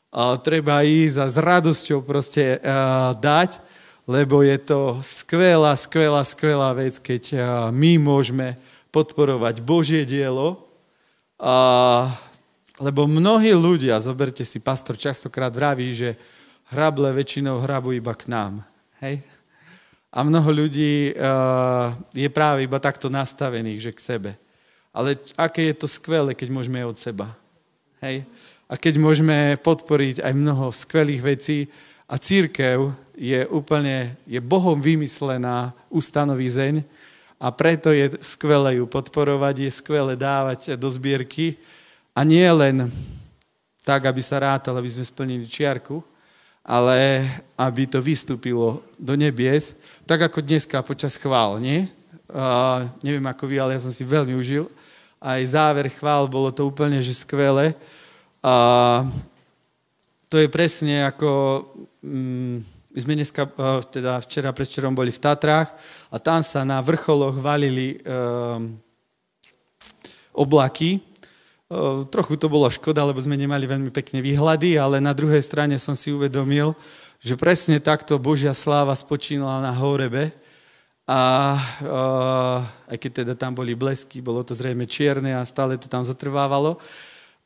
[0.10, 3.62] a treba ísť a s radosťou proste a, dať,
[4.10, 7.38] lebo je to skvelá, skvelá, skvelá vec, keď a,
[7.70, 8.58] my môžeme
[8.90, 10.66] podporovať Božie dielo,
[11.38, 12.10] a,
[12.82, 16.18] lebo mnohí ľudia, zoberte si, pastor častokrát vraví, že
[16.74, 18.66] hrable väčšinou hrabu iba k nám.
[19.06, 19.22] Hej?
[20.16, 24.32] A mnoho ľudí uh, je práve iba takto nastavených, že k sebe.
[24.96, 27.36] Ale aké je to skvelé, keď môžeme od seba.
[28.00, 28.24] Hej?
[28.72, 31.60] A keď môžeme podporiť aj mnoho skvelých vecí
[32.08, 36.80] a církev je úplne, je Bohom vymyslená ustanovizeň
[37.36, 41.60] a preto je skvelé ju podporovať, je skvelé dávať do zbierky
[42.16, 42.88] a nie len
[43.84, 46.02] tak, aby sa rátal, aby sme splnili čiarku,
[46.66, 49.78] ale aby to vystúpilo do nebies,
[50.10, 51.86] tak ako dneska počas chvál, nie?
[52.26, 54.66] Uh, neviem ako vy, ale ja som si veľmi užil.
[55.22, 57.78] Aj záver chvál, bolo to úplne že skvelé.
[58.42, 59.06] A
[60.26, 61.30] to je presne ako...
[62.02, 65.70] Um, my sme dneska, uh, teda včera, predvčerom boli v Tatrách
[66.08, 68.80] a tam sa na vrcholoch valili um,
[70.32, 71.04] oblaky,
[72.14, 75.98] Trochu to bolo škoda, lebo sme nemali veľmi pekne výhľady, ale na druhej strane som
[75.98, 76.78] si uvedomil,
[77.18, 80.30] že presne takto Božia sláva spočínala na Horebe.
[81.10, 81.22] A
[81.86, 86.06] uh, aj keď teda tam boli blesky, bolo to zrejme čierne a stále to tam
[86.06, 86.78] zotrvávalo.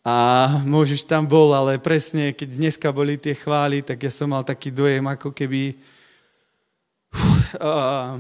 [0.04, 4.48] A môžeš tam bol, ale presne, keď dneska boli tie chvály, tak ja som mal
[4.48, 5.76] taký dojem, ako keby
[7.60, 8.16] uh,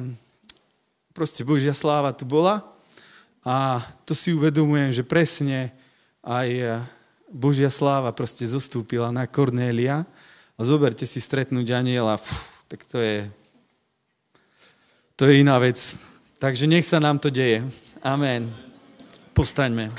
[1.11, 2.63] proste Božia sláva tu bola.
[3.43, 5.71] A to si uvedomujem, že presne
[6.23, 6.81] aj eh,
[7.29, 10.03] Božia sláva proste zostúpila na Kornélia
[10.57, 13.29] a zoberte si stretnúť aniela, Pff, tak to je,
[15.15, 15.77] to je iná vec.
[16.39, 17.63] Takže nech sa nám to deje.
[17.99, 18.47] Amen.
[19.35, 19.91] Postaňme.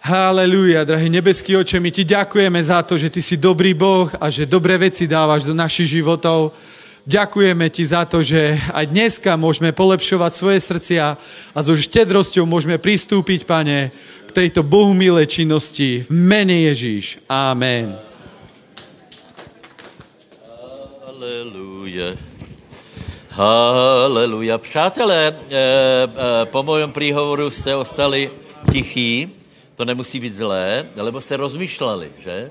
[0.00, 4.32] Haleluja, drahý nebeský oče, my ti ďakujeme za to, že ty si dobrý Boh a
[4.32, 6.56] že dobré veci dávaš do našich životov.
[7.08, 11.16] Ďakujeme ti za to, že aj dneska môžeme polepšovať svoje srdcia
[11.56, 13.88] a so štedrosťou môžeme pristúpiť, pane,
[14.28, 16.04] k tejto Bohu milé činnosti.
[16.04, 17.24] V mene Ježíš.
[17.24, 17.96] Amen.
[21.08, 22.20] Haleluja.
[23.32, 24.58] Haleluja.
[24.60, 26.08] Přátelé, eh, eh,
[26.52, 28.30] po mojom príhovoru jste ostali
[28.72, 29.32] tichí,
[29.76, 32.50] to nemusí být zlé, lebo jste rozmýšleli, že?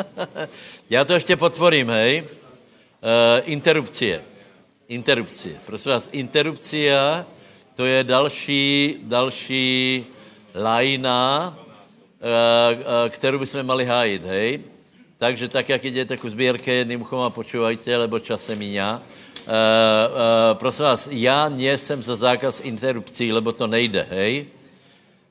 [0.90, 2.24] Já to ještě potvorím, hej.
[3.02, 4.22] Uh, interrupcie.
[4.88, 5.56] Interrupcie.
[5.66, 7.26] Prosím vás, interrupcia,
[7.74, 10.06] to je další, další
[10.54, 14.60] lajna, uh, uh, kterou bychom mali hájit, hej.
[15.18, 19.02] Takže tak, jak jdete ku sbírke, jedným uchom a počúvajte, lebo čas se míňa.
[20.52, 24.46] Prosím vás, já nejsem za zákaz interrupcí, lebo to nejde, hej.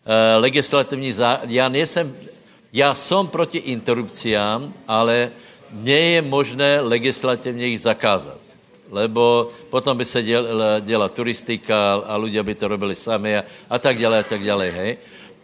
[0.05, 1.41] Eh, legislativní zá...
[1.47, 2.17] Já nejsem,
[2.73, 5.31] já jsem proti interrupciám, ale
[5.73, 8.41] nie je možné legislativně jich zakázat.
[8.91, 10.47] Lebo potom by se děl,
[10.81, 14.69] děla turistika a lidé by to robili sami a, a tak dále, a tak dále,
[14.69, 14.97] hej.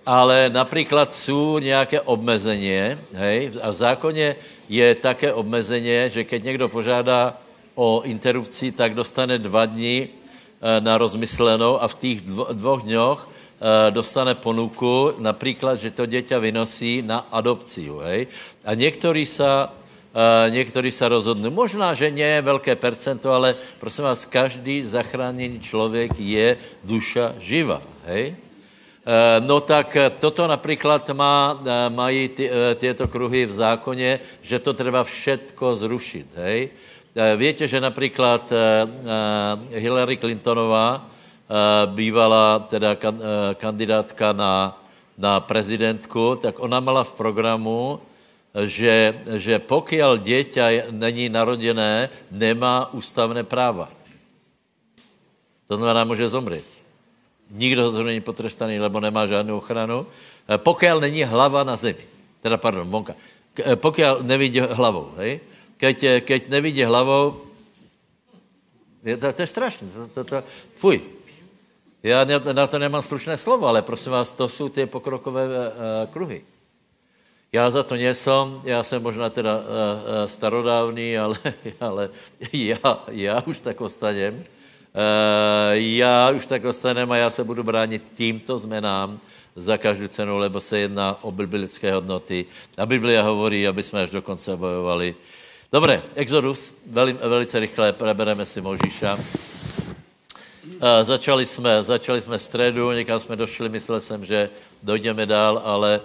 [0.05, 4.35] Ale například jsou nějaké obmezení, hej, a v zákoně
[4.69, 7.37] je také obmezení, že keď někdo požádá
[7.75, 13.29] o interrupci, tak dostane dva dní eh, na rozmyslenou a v těch dvo, dvou dňoch
[13.57, 18.27] Eh, dostane ponuku, například, že to děťa vynosí na adopci, hej?
[18.65, 19.45] A někteří uh,
[20.49, 26.57] někteří sa rozhodnou, možná, že je velké percento, ale prosím vás, každý zachráněný člověk je
[26.83, 28.35] duša živa, hej?
[29.07, 31.55] Uh, no tak toto například má,
[31.89, 36.69] mají ty, tyto kruhy v zákoně, že to treba všetko zrušit, hej?
[37.35, 38.53] Víte, že například
[39.73, 41.07] Hillary Clintonová,
[41.47, 43.07] Eh, bývala teda eh,
[43.55, 44.75] kandidátka na,
[45.15, 48.03] na prezidentku, tak ona mala v programu,
[48.55, 53.91] že, že pokiaľ dieťa není narodené, nemá ústavné práva.
[55.67, 56.65] To znamená, může zomřít.
[57.51, 60.07] Nikdo to není potrestaný, lebo nemá žádnou ochranu.
[60.47, 62.03] Eh, pokiaľ není hlava na zemi.
[62.41, 63.15] Teda, pardon, vonka.
[63.57, 65.41] Pokiaľ nevidí hlavou, hej?
[65.77, 67.47] Keď, keď nevidí hlavou,
[69.03, 69.85] je, to, to je strašné.
[69.89, 70.35] To, to, to,
[70.75, 71.01] fuj,
[72.03, 75.63] já na to nemám slušné slovo, ale prosím vás, to jsou ty pokrokové uh,
[76.13, 76.41] kruhy.
[77.53, 79.63] Já za to nejsem, já jsem možná teda uh,
[80.25, 81.37] starodávný, ale,
[81.79, 82.09] ale
[82.53, 84.33] já, já už tak ostanem.
[84.35, 84.43] Uh,
[85.73, 89.19] já už tak ostanem a já se budu bránit tímto zmenám
[89.55, 92.45] za každou cenu, lebo se jedná o biblické hodnoty.
[92.77, 95.15] A Biblia hovorí, aby jsme až do konce bojovali.
[95.71, 99.19] Dobré, Exodus, veli, velice rychle prebereme si Možíša.
[101.03, 104.49] Začali jsme, začali jsme v středu, někam jsme došli, myslel jsem, že
[104.83, 106.01] dojdeme dál, ale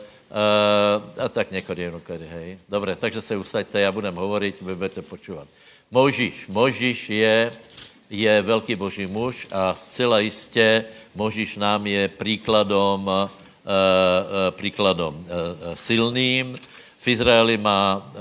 [1.18, 2.59] a tak někdy, někdy, hej.
[2.68, 5.49] Dobré, takže se usaďte, já budem hovorit, vy budete počúvat.
[5.91, 7.51] Možíš, Možíš je,
[8.11, 13.28] je velký boží muž a zcela jistě Možíš nám je příkladom, uh, uh,
[14.51, 15.24] příkladom
[15.74, 16.59] silným.
[16.99, 18.12] V Izraeli má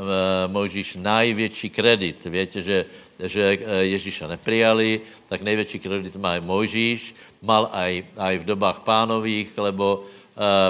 [0.47, 2.25] Možíš největší kredit.
[2.25, 2.85] Víte, že
[3.27, 8.79] že eh, Ježíša neprijali, tak největší kredit má i Mojžíš, mal aj, aj v dobách
[8.81, 10.05] pánových, lebo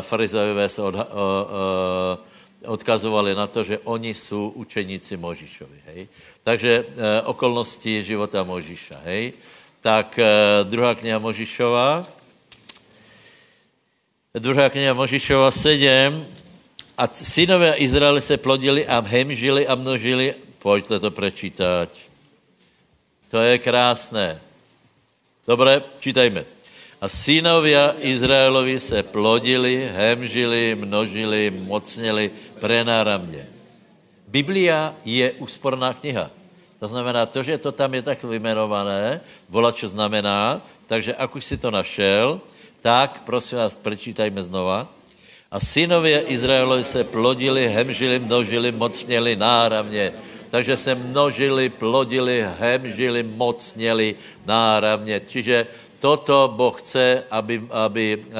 [0.01, 1.05] farizejové se od, uh, uh,
[2.65, 6.07] odkazovali na to, že oni jsou učeníci Možíšovi, hej.
[6.43, 6.85] Takže
[7.25, 9.33] okolnosti života Možíša, hej.
[9.81, 10.25] Tak uh,
[10.69, 12.05] druhá kniha Možíšova,
[14.37, 16.41] druhá kniha Možíšova 7,
[17.01, 21.89] a synové Izraele se plodili a hemžili a množili, pojďte to prečítať.
[23.33, 24.37] To je krásné.
[25.47, 26.60] Dobré, čítajme.
[27.01, 32.31] A synovia Izraelovi se plodili, hemžili, množili, mocnili
[32.61, 33.49] prenáramně.
[34.27, 36.29] Biblia je úsporná kniha.
[36.79, 41.45] To znamená, to, že to tam je tak vymenované, vola, čo znamená, takže ak už
[41.45, 42.41] si to našel,
[42.81, 44.85] tak prosím vás, prečítajme znova.
[45.51, 50.13] A synově Izraelovi se plodili, hemžili, množili, mocněli náramně
[50.51, 55.21] takže se množili, plodili, hemžili, mocněli náravně.
[55.27, 55.67] Čiže
[56.01, 58.33] toto Boh chce, aby, aby uh, uh,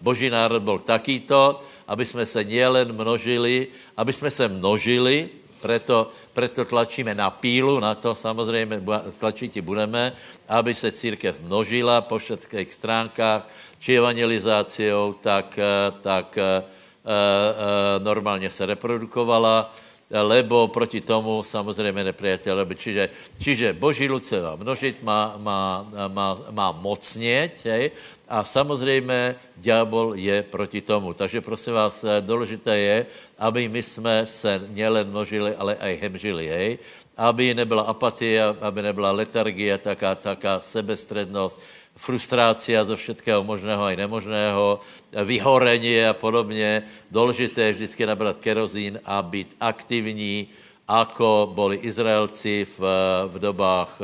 [0.00, 5.28] boží národ byl takýto, aby jsme se nielen množili, aby jsme se množili,
[5.60, 8.82] preto, preto tlačíme na pílu, na to samozřejmě
[9.20, 10.12] tlačit budeme,
[10.48, 13.48] aby se církev množila po všetkých stránkách,
[13.78, 15.58] či evangelizáciou, tak,
[16.02, 19.74] tak uh, uh, normálně se reprodukovala,
[20.10, 22.74] lebo proti tomu samozřejmě nepriateľ robí.
[22.78, 23.10] Čiže,
[23.42, 27.90] čiže Boží ľud se má množit, má, má, má, má mocněť, hej?
[28.28, 31.12] a samozřejmě ďábel je proti tomu.
[31.12, 33.06] Takže prosím vás, důležité je,
[33.38, 36.78] aby my jsme se nielen množili, ale aj hemžili, hej?
[37.16, 41.58] aby nebyla apatie, aby nebyla letargie, taká, taká sebestrednost,
[41.96, 44.80] frustrácia zo všetkého možného aj nemožného,
[45.24, 46.82] vyhorení a podobně.
[47.10, 50.48] Důležité je vždycky nabrat kerozín a být aktivní,
[50.86, 52.78] ako boli Izraelci v,
[53.26, 53.98] v dobách,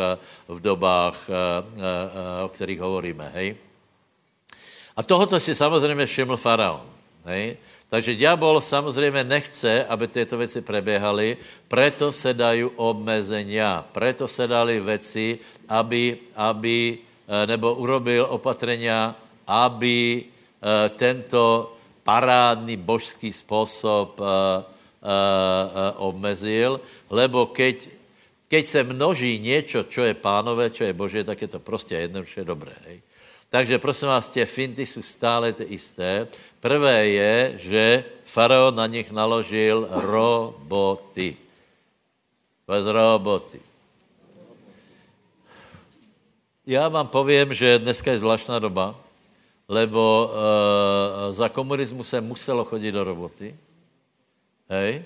[0.48, 1.34] v dobách, eh,
[1.78, 3.30] eh, o kterých hovoríme.
[3.34, 3.54] Hej?
[4.96, 6.82] A tohoto si samozřejmě všiml faraon.
[7.24, 7.56] Hej?
[7.92, 11.36] Takže diabol samozřejmě nechce, aby tyto věci preběhaly,
[11.68, 15.38] preto se dají obmezenia, preto se dali věci,
[15.68, 16.98] aby, aby
[17.46, 19.16] nebo urobil opatrenia,
[19.46, 21.72] aby eh, tento
[22.02, 24.72] parádný božský způsob eh,
[25.96, 26.80] obmezil,
[27.10, 27.88] lebo keď,
[28.46, 32.44] keď se množí něco, čo je pánové, čo je boží, tak je to prostě jednoduše
[32.44, 32.72] dobré.
[32.86, 33.02] Hej?
[33.50, 36.28] Takže prosím vás, tě finty jsou stále ty isté.
[36.60, 41.36] Prvé je, že faraon na nich naložil roboty.
[42.66, 43.71] Bez roboty.
[46.66, 48.94] Já vám povím, že dneska je zvláštná doba,
[49.68, 53.56] lebo uh, za komunismu se muselo chodit do roboty,
[54.68, 55.02] hej,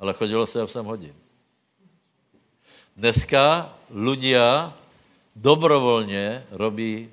[0.00, 1.14] ale chodilo se 8 hodin.
[2.96, 4.72] Dneska ľudia
[5.36, 7.10] dobrovolně robí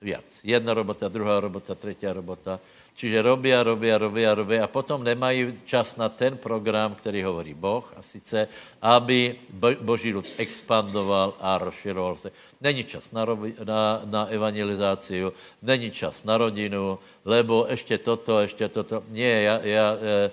[0.00, 0.24] viac.
[0.44, 2.60] Jedna robota, druhá robota, třetí robota.
[2.98, 6.98] Čiže robí a robí a robí a robí a potom nemají čas na ten program,
[6.98, 8.50] který hovorí Boh a sice,
[8.82, 9.38] aby
[9.86, 12.34] boží lid expandoval a rozširoval se.
[12.58, 13.22] Není čas na,
[13.62, 15.30] na, na evangelizaci,
[15.62, 19.06] není čas na rodinu, lebo ještě toto, ještě toto.
[19.14, 20.30] Nie, já, já, e,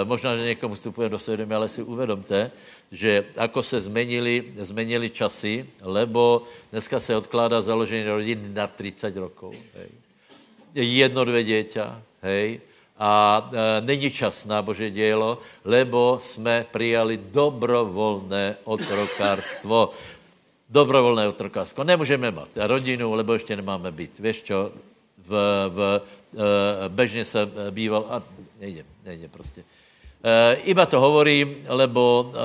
[0.00, 2.50] e, možná, že někomu vstupuje do svědomí, ale si uvědomte,
[2.92, 9.52] že ako se zmenili, zmenili časy, lebo dneska se odkládá založení rodiny na 30 rokov.
[9.76, 9.88] Hej.
[10.76, 12.60] Jedno, dvě děťa, hej,
[12.98, 19.90] a e, není čas na Bože dělo, lebo jsme přijali dobrovolné otrokárstvo.
[20.68, 21.84] Dobrovolné otrokárstvo.
[21.84, 24.18] Nemůžeme mít rodinu, lebo ještě nemáme být.
[24.18, 24.72] Víš čo?
[25.18, 25.30] V,
[25.68, 28.22] v, e, bežně se býval, a
[28.58, 29.64] nejde, nejde prostě.
[30.24, 32.38] E, iba to hovorím, lebo, e,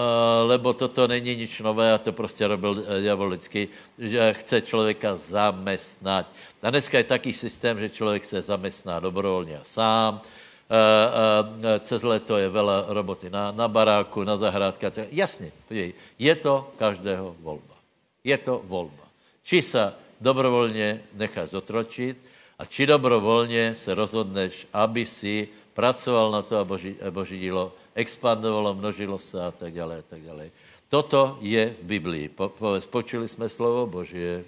[0.43, 3.67] lebo toto není nič nové a to prostě robil diabol vždycky,
[3.97, 6.28] že chce člověka zamestnat.
[6.61, 12.49] A dneska je taký systém, že člověk se zamestná dobrovolně sám, e, cez leto je
[12.49, 15.07] vela roboty na, na baráku, na zahrádce.
[15.11, 17.76] Jasně, podívej, je to každého volba.
[18.24, 19.07] Je to volba.
[19.43, 22.17] Či se dobrovolně necháš zotročit
[22.59, 28.74] a či dobrovolně se rozhodneš, aby si pracoval na to a boží, boží dílo expandovalo,
[28.74, 30.51] množilo se a tak dále, a tak dále.
[30.91, 32.30] Toto je v Biblii.
[32.30, 34.43] Po, po, počuli jsme slovo Boží.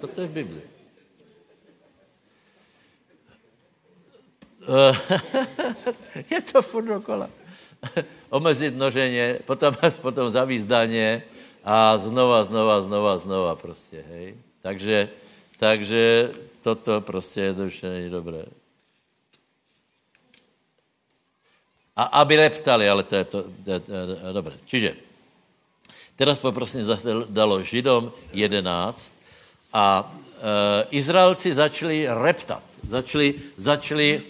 [0.00, 0.66] Toto je v Biblii.
[6.30, 7.30] je to furt dokola.
[8.30, 11.22] Omezit množeně, potom, potom zavízdaně
[11.64, 14.34] a znova, znova, znova, znova prostě, hej.
[14.62, 15.08] Takže,
[15.58, 16.32] takže
[16.62, 18.44] toto prostě jednoduše není dobré.
[21.96, 24.54] A aby reptali, ale to je to, to, je, to je dobré.
[24.68, 24.90] Čiže,
[26.12, 29.16] teraz poprosím zase dalo Židom 11
[29.72, 30.08] a e,
[30.92, 32.60] Izraelci začali reptat.
[32.84, 34.22] Začali, začali e,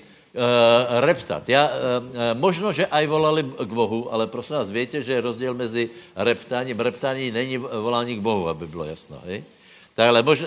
[1.03, 1.43] reptat.
[1.49, 5.55] Já, e, možno, že aj volali k Bohu, ale prosím vás, větě, že je rozdíl
[5.55, 6.79] mezi reptáním.
[6.79, 9.19] Reptání není volání k Bohu, aby bylo jasno.
[9.27, 9.43] Hej?
[9.99, 10.47] Ale mož,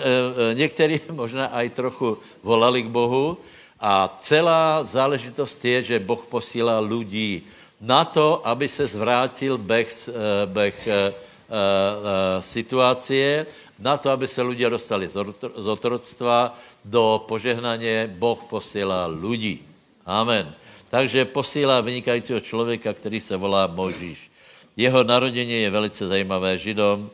[0.54, 3.36] někteří možná aj trochu volali k Bohu,
[3.80, 7.42] a celá záležitost je, že Boh posílá lidí
[7.80, 10.12] na to, aby se zvrátil beh, eh,
[10.46, 13.46] beh e, e, situácie,
[13.78, 15.08] na to, aby se lidé dostali
[15.56, 16.54] z otroctva
[16.84, 19.64] do požehnaně, Boh posílá lidí.
[20.06, 20.54] Amen.
[20.90, 24.30] Takže posílá vynikajícího člověka, který se volá Možíš.
[24.76, 26.58] Jeho narodení je velice zajímavé.
[26.58, 27.10] Židom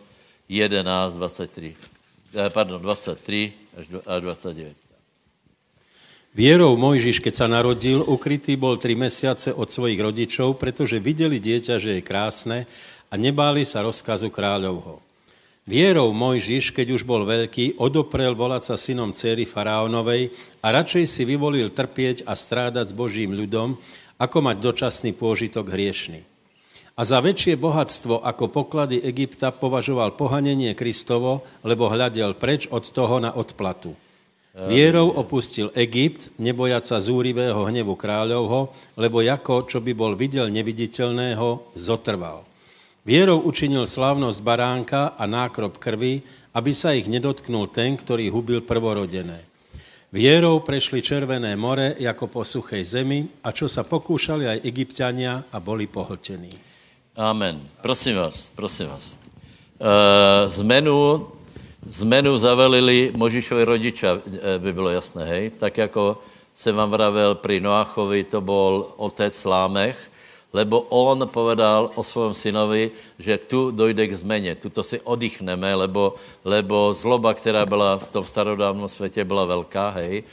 [0.49, 1.77] 11, 23.
[2.53, 4.86] Pardon, 23 až 29.
[6.37, 11.81] Vierou Mojžiš, keď sa narodil, ukrytý bol tri mesiace od svojich rodičov, pretože videli dieťa,
[11.81, 12.69] že je krásne
[13.09, 15.01] a nebáli sa rozkazu kráľovho.
[15.65, 20.29] Vierou Mojžiš, keď už bol veľký, odoprel volať sa synom céry faraónovej
[20.61, 23.81] a radšej si vyvolil trpieť a strádať s Božím ľudom,
[24.21, 26.21] ako mať dočasný pôžitok hriešný.
[26.97, 33.25] A za väčšie bohatstvo ako poklady Egypta považoval pohanenie Kristovo, lebo hľadel preč od toho
[33.25, 33.97] na odplatu.
[34.57, 41.77] Vierou opustil Egypt, nebojať sa zúrivého hnevu kráľovho, lebo jako, čo by bol videl neviditeľného,
[41.77, 42.41] zotrval.
[43.05, 46.25] Vierou učinil slávnosť baránka a nákrop krvi,
[46.57, 49.45] aby sa ich nedotknul ten, ktorý hubil prvorodené.
[50.09, 55.61] Vierou prešli Červené more jako po suchej zemi a čo sa pokúšali aj egyptiania a
[55.61, 56.49] boli pohltení.
[57.13, 57.61] Amen.
[57.85, 59.21] Prosím vás, prosím vás.
[59.77, 61.29] Uh, zmenu
[61.87, 64.19] Zmenu zavelili Možišovi rodiča,
[64.59, 65.51] by bylo jasné, hej?
[65.51, 66.19] Tak jako
[66.55, 69.99] jsem vám vravel pri Noachovi, to byl otec Lámech,
[70.53, 75.75] lebo on povedal o svém synovi, že tu dojde k zmeně, tu to si oddychneme,
[75.75, 76.15] lebo,
[76.45, 80.25] lebo zloba, která byla v tom starodávnom světě, byla velká, hej?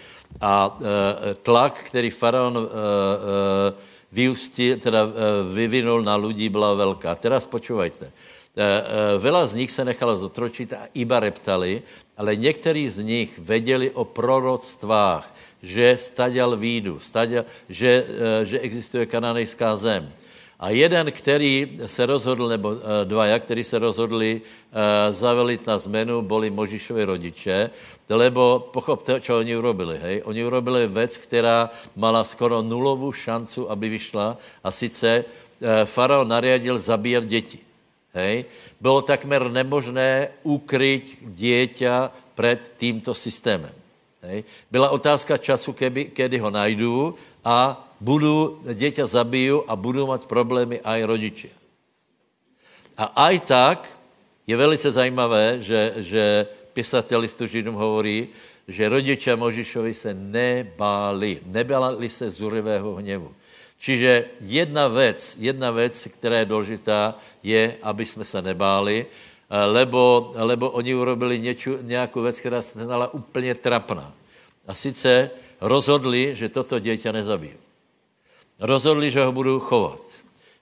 [0.41, 3.73] A e, tlak, který faraon e, e,
[4.11, 5.09] vyústil, teda e,
[5.53, 7.15] vyvinul na lidi, byla velká.
[7.15, 8.09] Teraz počúvajte.
[8.53, 11.81] Eh, eh, Vela z nich se nechala zotročit a iba reptali,
[12.17, 15.25] ale někteří z nich věděli o proroctvách,
[15.63, 20.05] že staděl výjdu, staděl, že, eh, že existuje kananejská zem.
[20.59, 24.41] A jeden, který se rozhodl, nebo dva, kteří se rozhodli
[25.11, 27.69] zavelit na zmenu, byli Možišovi rodiče,
[28.07, 29.99] lebo pochopte, čo oni urobili.
[29.99, 30.21] Hej?
[30.23, 31.67] Oni urobili věc, která
[31.99, 35.25] mala skoro nulovou šancu, aby vyšla, a sice
[35.83, 37.72] faraon nariadil zabíjet děti.
[38.13, 38.45] Hej?
[38.77, 43.73] Bylo takmer nemožné ukryť dieťa před tímto systémem.
[44.21, 44.43] Hej?
[44.71, 50.77] Byla otázka času, keby, kedy ho najdu a budu, dieťa zabiju a budou mít problémy
[50.85, 51.51] aj rodiče.
[52.93, 53.79] A aj tak
[54.45, 56.23] je velice zajímavé, že, že
[56.73, 58.29] pisatel listu Židům hovorí,
[58.67, 63.33] že rodiče Možišovi se nebáli, nebáli se zurivého hněvu.
[63.83, 69.05] Čiže jedna věc, jedna věc, která je důležitá, je, aby jsme se nebáli,
[69.51, 74.13] lebo, lebo oni urobili něču, nějakou věc, která se stala úplně trapná.
[74.67, 75.29] A sice
[75.59, 77.59] rozhodli, že toto dieťa nezabijí.
[78.59, 80.01] Rozhodli, že ho budou chovat.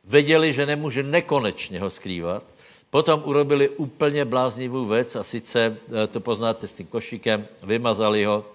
[0.04, 2.42] Věděli, že nemůže nekonečně ho skrývat.
[2.90, 8.46] Potom urobili úplně bláznivou věc a sice, eh, to poznáte s tím košíkem, vymazali ho,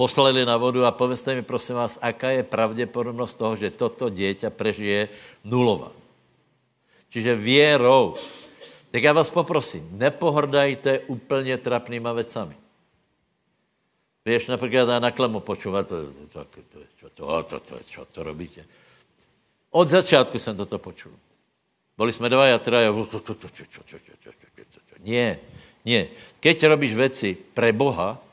[0.00, 4.48] poslali na vodu a povězte mi, prosím vás, aká je pravděpodobnost toho, že toto dieťa
[4.48, 5.12] prežije
[5.44, 5.92] nulová.
[7.12, 8.16] Čiže věrou.
[8.88, 12.56] Tak já vás poprosím, nepohrdajte úplně trapnýma vecami.
[14.24, 15.96] Víš, například já na klemu počúvat, to,
[16.32, 18.64] to, to, čo, to, to, to, čo to robíte.
[19.70, 21.12] Od začátku jsem toto počul.
[22.00, 22.88] Byli jsme dva a traja,
[25.04, 25.38] nie,
[25.84, 26.08] nie.
[26.40, 28.29] Keď robíš věci pre Boha,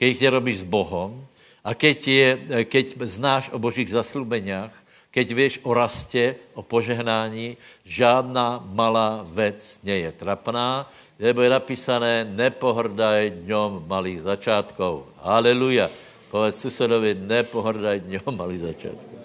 [0.00, 1.12] keď tě robíš s Bohom
[1.60, 2.28] a keď, je,
[2.64, 4.72] keď znáš o božích zaslubeniach,
[5.12, 10.88] keď víš o rastě, o požehnání, žádná malá věc nie je trapná,
[11.20, 15.04] nebo je napísané, nepohrdaj dňom malých začátkov.
[15.20, 15.92] Aleluja.
[16.32, 19.20] Povedz susedovi, nepohrdaj dňom malých začátkov.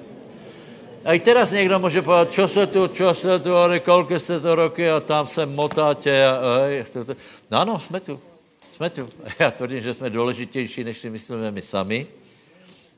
[1.05, 4.39] A i teraz někdo může povedat, čo se tu, čo se tu, ale kolik jste
[4.39, 6.11] to roky a tam se motáte.
[6.27, 7.13] A, a, to.
[7.51, 8.34] No ano, jsme tu.
[8.75, 9.07] Jsme tu.
[9.39, 12.07] Já tvrdím, že jsme důležitější, než si myslíme my sami,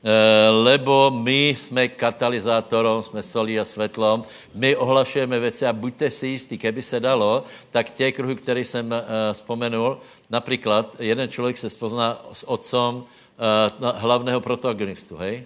[0.04, 4.24] eh, lebo my jsme katalyzátorom, jsme solí a světlom,
[4.54, 8.92] my ohlašujeme věci a buďte si jistí, keby se dalo, tak tě kruhy, které jsem
[8.92, 9.02] eh,
[9.32, 9.98] vzpomenul,
[10.30, 15.44] například jeden člověk se spozná s otcem eh, hlavného protagonistu, hej?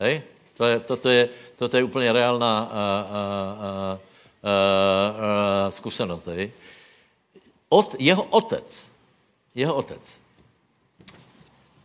[0.00, 0.22] Hej?
[0.56, 3.98] To je, toto, je, toto je úplně reálná a, a, a,
[4.42, 4.52] a,
[5.66, 6.52] a, zkušenost, hej?
[7.68, 8.99] Od, jeho otec
[9.54, 10.20] jeho otec.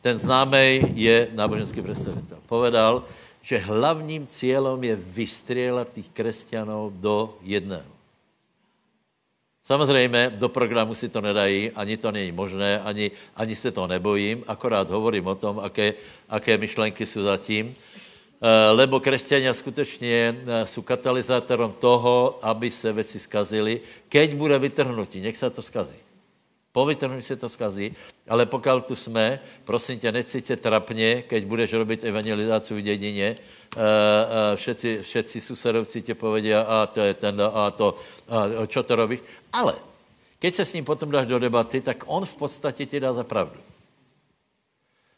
[0.01, 2.37] Ten známý je náboženský představitel.
[2.45, 3.03] Povedal,
[3.41, 7.95] že hlavním cílem je vystřelat těch křesťanů do jedného.
[9.63, 14.43] Samozřejmě do programu si to nedají, ani to není možné, ani, ani se to nebojím,
[14.47, 15.93] akorát hovorím o tom, aké,
[16.29, 23.19] aké myšlenky jsou zatím, eh, lebo křesťania skutečně eh, jsou katalyzátorem toho, aby se věci
[23.19, 23.81] skazily.
[24.09, 26.04] Keď bude vytrhnutí, nech se to skazí.
[26.75, 27.95] Po vytrhnutí se to skazí,
[28.27, 33.81] ale pokud tu jsme, prosím tě, necítě trapně, keď budeš robit evangelizaci v dědině, uh,
[33.81, 37.95] uh, všetci, všetci susedovci tě povedí, a to je ten, a to,
[38.27, 39.19] a čo to robíš.
[39.53, 39.79] Ale
[40.39, 43.23] keď se s ním potom dáš do debaty, tak on v podstatě ti dá za
[43.23, 43.64] pravdu.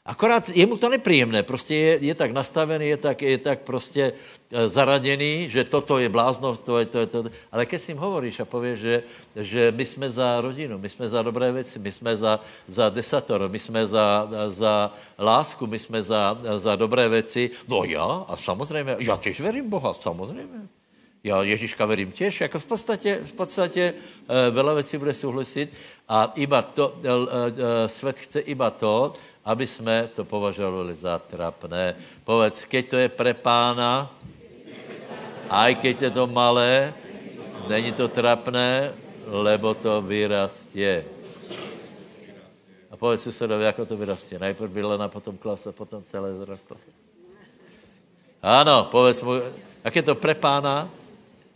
[0.08, 4.14] Akorát je mu to nepříjemné, prostě je, je tak nastavený, je tak, je tak prostě
[4.51, 7.24] e, zaraděný, že toto je bláznost, to je to, je to.
[7.51, 9.03] Ale když s ním hovoríš a pověš, že,
[9.36, 13.49] že my jsme za rodinu, my jsme za dobré věci, my jsme za, za desatoro,
[13.49, 18.95] my jsme za, za lásku, my jsme za, za dobré věci, no já, a samozřejmě,
[18.99, 20.76] já těž verím Boha, samozřejmě.
[21.28, 25.75] Já Ježíška verím těž, jako v podstatě, v podstatě uh, veľa věcí bude souhlasit
[26.07, 27.51] a iba to, uh, uh,
[27.88, 29.13] svět chce iba to,
[29.43, 31.95] aby jsme to považovali za trapné.
[32.23, 34.07] Povedz, keď to je pre pána,
[35.51, 36.95] aj keď je to malé,
[37.67, 38.95] není to trapné,
[39.28, 41.03] lebo to vyrastě.
[42.91, 44.39] A povedz susedovi, jako to vyrastě.
[44.39, 46.91] Najprv bylena, potom klasa, potom celé zra v klase.
[48.41, 49.36] Ano, povedz mu,
[49.84, 50.88] jak je to pre pána,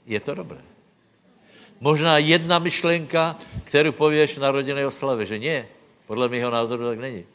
[0.06, 0.62] je to dobré.
[1.80, 5.68] Možná jedna myšlenka, kterou pověš na rodinné oslavě, že ne.
[6.08, 7.26] Podle mého názoru tak není.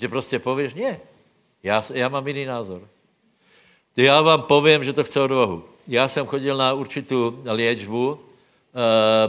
[0.00, 1.00] Že prostě pověš, ne.
[1.62, 2.88] Já, já mám jiný názor.
[3.96, 5.64] Já vám povím, že to chce odvahu.
[5.88, 8.18] Já jsem chodil na určitou léčbu, uh,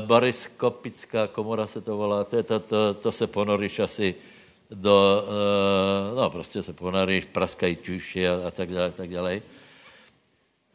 [0.05, 4.15] bariskopická komora se to volá, to, je to, to, to se ponoríš asi
[4.71, 9.41] do, uh, no prostě se ponoríš, praskají tuši a, a tak dále, tak dále.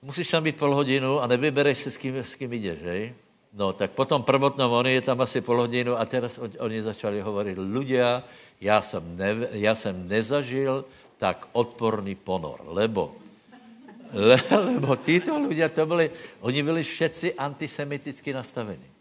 [0.03, 3.15] Musíš tam být pol hodinu a nevybereš se, s kým, s kým jdeš, hej?
[3.55, 7.59] No, tak potom prvotnom oni je tam asi pol hodinu a teraz oni začali hovorit,
[7.59, 8.23] ľudia,
[8.61, 10.85] já jsem, ne, já jsem nezažil
[11.19, 13.17] tak odporný ponor, lebo
[14.13, 18.98] le, lebo títo ľudia to byli, oni byli všetci antisemiticky nastavení.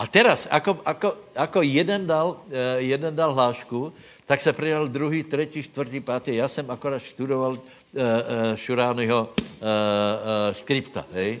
[0.00, 3.92] A teraz, ako, ako, ako jeden, dal, uh, jeden dal hlášku,
[4.24, 6.40] tak se pridal druhý, třetí, čtvrtý, pátý.
[6.40, 11.40] Já jsem akorát študoval uh, uh, Šurányho uh, uh, skripta, hej.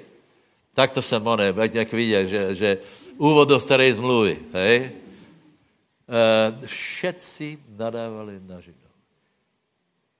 [0.74, 2.78] Tak to jsem oné, jak viděl, že, že
[3.16, 4.92] úvod do staré zmluvy, hej.
[6.10, 8.92] Uh, všetci nadávali na Židov.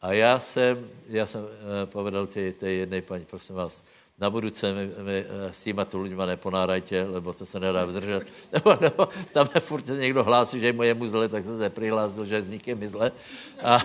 [0.01, 1.49] A já jsem, já jsem uh,
[1.84, 3.84] povedal té, té jedné paní, prosím vás,
[4.21, 8.29] na budouce mi, mi eh, s týma tu lidma neponárajte, lebo to se nedá vydržet.
[8.53, 12.25] Nebo, nebo tam je furt někdo hlásí, že je mojemu zle, tak jsem se přihlásil,
[12.25, 13.12] že s nikým zle.
[13.62, 13.81] A, a,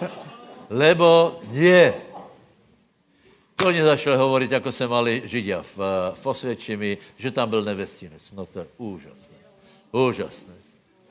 [0.70, 1.94] lebo nie.
[3.56, 5.78] To oni začali hovorit, jako se mali Židia v,
[6.14, 8.32] v Osvědčimi, že tam byl nevestinec.
[8.32, 9.36] No to je úžasné.
[9.92, 10.67] Úžasné.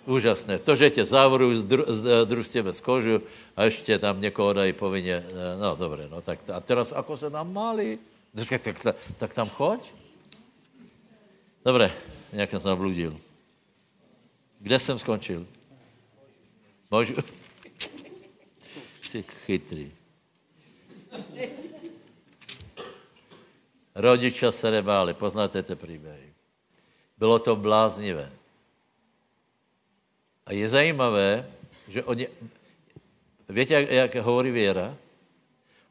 [0.08, 0.64] Úžasné.
[0.64, 1.12] To, že tě z,
[1.68, 3.22] dru, z družstěve z kožu
[3.56, 7.30] a ještě tam někoho dají povinně, eh, no dobré, no tak a teraz ako se
[7.30, 8.00] tam mali?
[8.32, 9.84] Tak, tak, tak, tak tam choď.
[11.66, 11.92] Dobré,
[12.34, 13.18] nějak jsem zabludil.
[14.60, 15.46] Kde jsem skončil?
[16.92, 17.14] Můžu?
[19.04, 19.92] Jsi chytrý.
[23.96, 26.34] Rodiče se nebáli, poznáte ty příběhy.
[27.18, 28.37] Bylo to bláznivé.
[30.48, 31.44] A je zajímavé,
[31.88, 32.28] že oni,
[33.50, 34.96] víte, jak, jak hovorí věra?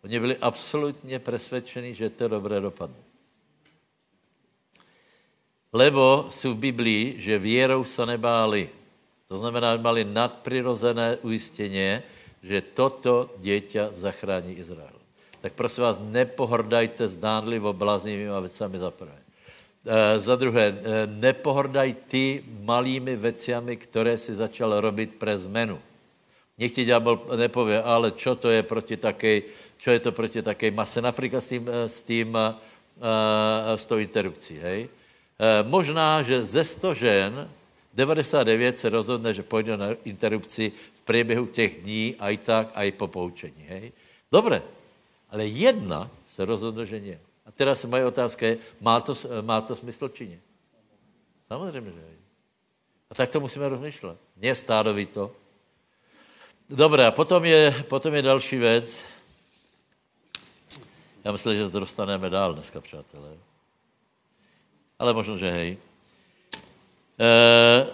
[0.04, 2.96] Oni byli absolutně přesvědčeni, že to dobré dopadne.
[5.72, 8.68] Lebo jsou v Biblii, že věrou se nebáli.
[9.28, 12.00] To znamená, že mali nadprirozené ujistění,
[12.42, 14.96] že toto dieťa zachrání Izrael.
[15.40, 19.25] Tak prosím vás, nepohrdajte zdánlivo bláznivými věcami za prvé.
[19.86, 25.78] E, za druhé, e, nepohrdaj ty malými veciami, které si začal robit pre zmenu.
[26.58, 29.42] Nech ti ďábel nepově, ale čo to je proti takej,
[29.78, 32.38] čo je to proti takej mase, například s tím, e, s tím,
[33.76, 34.88] s tou interrupcí, hej?
[35.68, 37.50] Možná, že ze 100 žen
[37.92, 43.06] 99 se rozhodne, že půjde na interrupci v průběhu těch dní, aj tak, aj po
[43.08, 43.92] poučení, hej?
[44.32, 44.62] Dobré,
[45.28, 47.25] ale jedna se rozhodne, že nie.
[47.46, 50.38] A teraz moje otázka je, má to, má to smysl či ne?
[51.48, 52.02] Samozřejmě, že.
[53.10, 54.18] A tak to musíme rozmýšlet.
[54.36, 55.30] Nie stádoví to.
[56.66, 59.04] Dobré, a potom je, potom je další věc.
[61.24, 63.38] Já myslím, že se dostaneme dál dneska, přátelé.
[64.98, 65.78] Ale možno, že hej.
[67.20, 67.86] E,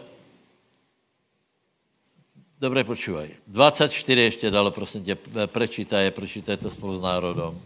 [2.62, 3.30] Dobré, počúvaj.
[3.46, 7.61] 24 ještě dalo, prosím tě, prečítaj, prečítaj to spolu s národem.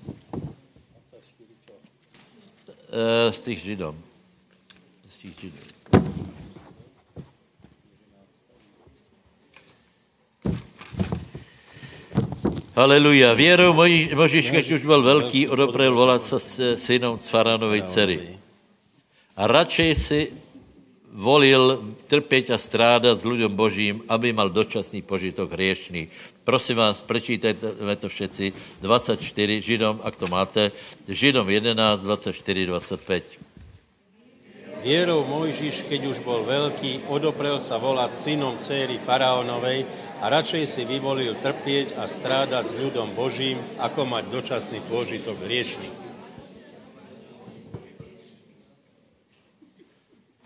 [2.96, 4.00] Eh, z těch židom.
[5.08, 5.60] Z těch židom.
[12.76, 13.34] Haleluja.
[13.34, 13.72] Věrou
[14.14, 18.38] Možíš, když už byl velký, odoprel volat se synom Faranovej dcery.
[19.36, 20.32] A radšej si
[21.16, 26.12] volil trpět a strádat s lidem božím, aby mal dočasný požitok hriešný.
[26.44, 28.52] Prosím vás, prečítajte to všetci.
[28.84, 29.24] 24
[29.64, 30.68] Židom, ak to máte.
[31.08, 32.36] Židom 11, 24,
[32.68, 33.24] 25.
[34.86, 39.82] Vierou Mojžiš, keď už bol veľký, odoprel sa volať synom céry faraónovej
[40.22, 46.05] a radšej si vyvolil trpieť a strádať s ľudom Božím, ako mať dočasný pôžitok hriešný.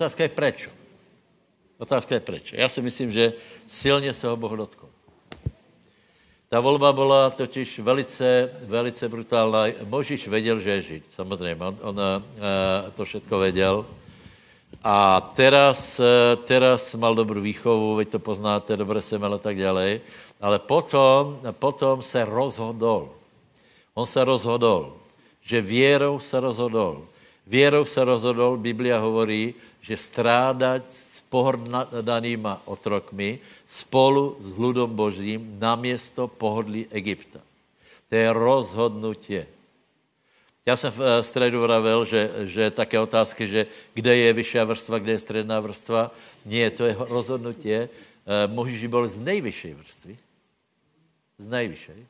[0.01, 0.71] Otázka je prečo.
[1.77, 2.57] Otázka je prečo.
[2.57, 3.33] Já si myslím, že
[3.69, 4.89] silně se ho Boh dotkl.
[6.49, 9.69] Ta volba byla totiž velice, velice brutálna.
[9.85, 11.57] Možíš věděl, že je žid, samozřejmě.
[11.65, 13.87] On, on uh, to všetko věděl.
[14.85, 16.01] A teraz,
[16.49, 20.01] teraz mal dobrou výchovu, vy to poznáte, dobře se a tak dále.
[20.41, 23.13] Ale potom, potom se rozhodol.
[23.95, 24.97] On se rozhodol,
[25.45, 27.05] že věrou se rozhodol.
[27.51, 35.75] Věrou se rozhodol, Biblia hovorí, že strádat s pohrdanýma otrokmi spolu s ľudom Božím na
[35.75, 37.43] město pohodlí Egypta.
[38.07, 39.47] To je rozhodnutě.
[40.67, 43.67] Já jsem v eh, středu vravil, že, že také otázky, že
[43.99, 46.15] kde je vyšší vrstva, kde je středná vrstva.
[46.47, 47.73] Nie, to je rozhodnutí.
[47.75, 47.89] Eh,
[48.47, 50.15] Možíš byl z nejvyšší vrstvy.
[51.39, 52.07] Z nejvyšší.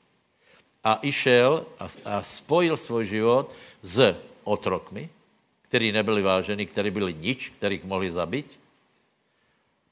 [0.85, 4.13] A išel a, a spojil svůj život s
[4.45, 5.09] otrokmi,
[5.71, 8.59] kteří nebyli vážení, kteří byli nič, kterých mohli zabít.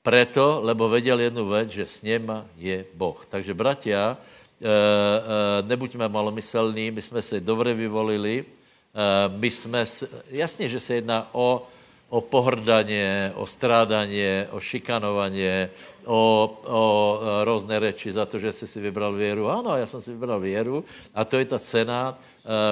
[0.03, 3.27] Preto, lebo věděl jednu věc, že s něma je Boh.
[3.31, 4.19] Takže, bratia,
[4.59, 9.87] Eh, eh, nebuďme malomyselní, my jsme si dobře vyvolili, eh, my jsme,
[10.31, 11.63] jasně, že se jedná o,
[12.09, 15.71] o pohrdaně, o strádaně, o šikanovaně,
[16.05, 19.49] o, o různé reči za to, že jsi si vybral věru.
[19.49, 22.19] Ano, já jsem si vybral věru a to je ta cena,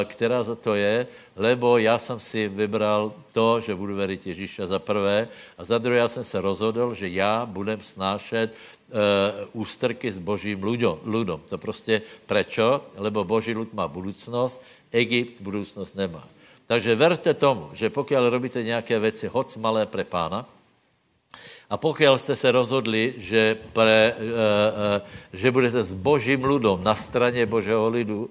[0.04, 1.06] která za to je,
[1.36, 5.98] lebo já jsem si vybral to, že budu věřit Ježíša za prvé a za druhé
[5.98, 8.96] já jsem se rozhodl, že já budem snášet uh,
[9.52, 11.40] ústrky s božím ľudom, ľudom.
[11.48, 12.84] To prostě prečo?
[12.96, 14.62] Lebo boží ľud má budoucnost,
[14.92, 16.24] Egypt budoucnost nemá.
[16.66, 20.46] Takže verte tomu, že pokud robíte nějaké věci hoc malé pre pána,
[21.70, 25.02] a pokud jste se rozhodli, že, pre, uh,
[25.32, 28.30] že budete s božím ľudom na straně božího lidu,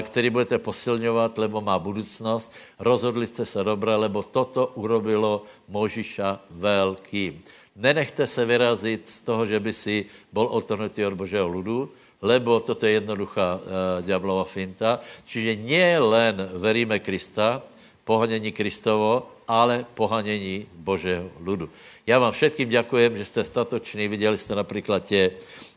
[0.00, 2.52] který budete posilňovat, lebo má budoucnost.
[2.78, 7.42] Rozhodli jste se dobré, lebo toto urobilo Možiša velkým.
[7.76, 11.88] Nenechte se vyrazit z toho, že by si bol otrhnutý od Božího ludu,
[12.22, 13.60] lebo toto je jednoduchá uh,
[14.04, 15.00] diablova finta.
[15.24, 17.62] Čiže nie len veríme Krista,
[18.04, 21.70] pohanění Kristovo, ale pohanění Božího ludu.
[22.06, 25.30] Já vám všetkým děkujem, že jste statoční, viděli jste například tě,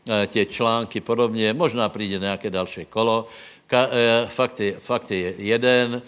[0.08, 3.26] uh, tě články podobně, možná přijde nějaké další kolo.
[3.74, 6.00] Ka, e, fakt, je, fakt je jeden, e,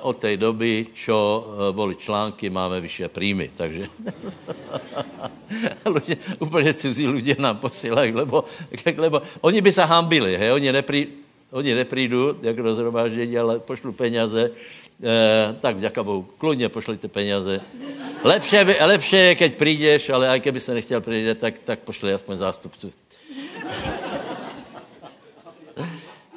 [0.00, 1.42] od té doby, čo e,
[1.76, 3.84] boli články, máme vyšší príjmy, takže
[5.92, 8.44] ľudia, úplně cizí lidé nám posílají, lebo,
[8.96, 10.52] lebo oni by se hambili, hej?
[10.52, 11.06] Oni, neprí,
[11.52, 14.50] oni neprídu, jak rozhromáždění, ale pošlu peněze, e,
[15.60, 17.60] tak vďaka Bohu, kludně pošlite peněze.
[18.24, 22.36] Lepše, lepše je, keď přijdeš, ale aj keby se nechtěl přijít, tak, tak pošli aspoň
[22.36, 22.90] zástupců.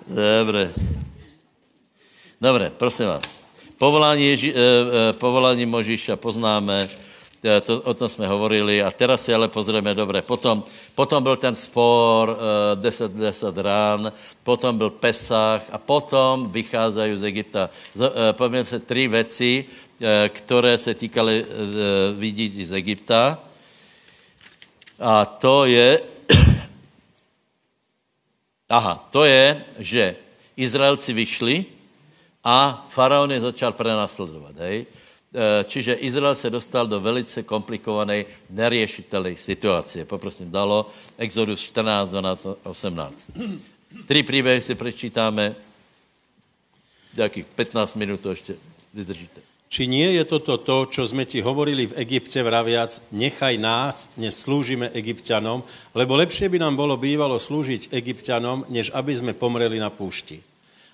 [0.07, 0.69] Dobre.
[2.41, 3.41] Dobre, prosím vás.
[3.77, 4.59] Povolání, Ježi, eh,
[5.09, 6.89] eh, povolání Možíša poznáme,
[7.43, 10.21] eh, to, o tom jsme hovorili a teraz si ale pozrieme dobre.
[10.21, 10.61] Potom,
[10.95, 12.37] potom byl ten spor
[12.75, 14.13] 10, 10 rán,
[14.45, 17.69] potom byl Pesach a potom vycházají z Egypta.
[18.37, 19.65] Povím se tři věci,
[20.29, 21.45] které se týkaly
[22.17, 23.41] lidí z Egypta.
[24.99, 26.14] A to je
[28.69, 30.15] Aha, to je, že
[30.57, 31.65] Izraelci vyšli
[32.43, 34.55] a faraon je začal prenasledovat.
[34.57, 34.85] Hej?
[34.85, 40.05] E, čiže Izrael se dostal do velice komplikované, neriešitelné situace.
[40.05, 43.31] Poprosím, dalo Exodus 14, 12, 18.
[44.05, 45.55] Tři příběhy si přečítáme,
[47.15, 48.55] nějakých 15 minut to ještě
[48.93, 49.54] vydržíte.
[49.75, 54.31] Či nie je toto to, čo sme ti hovorili v Egypte vraviac, nechaj nás, než
[54.31, 59.91] slúžime Egyptianom, lebo lepšie by nám bolo bývalo slúžiť Egyptianom, než aby sme pomreli na
[59.91, 60.39] púšti.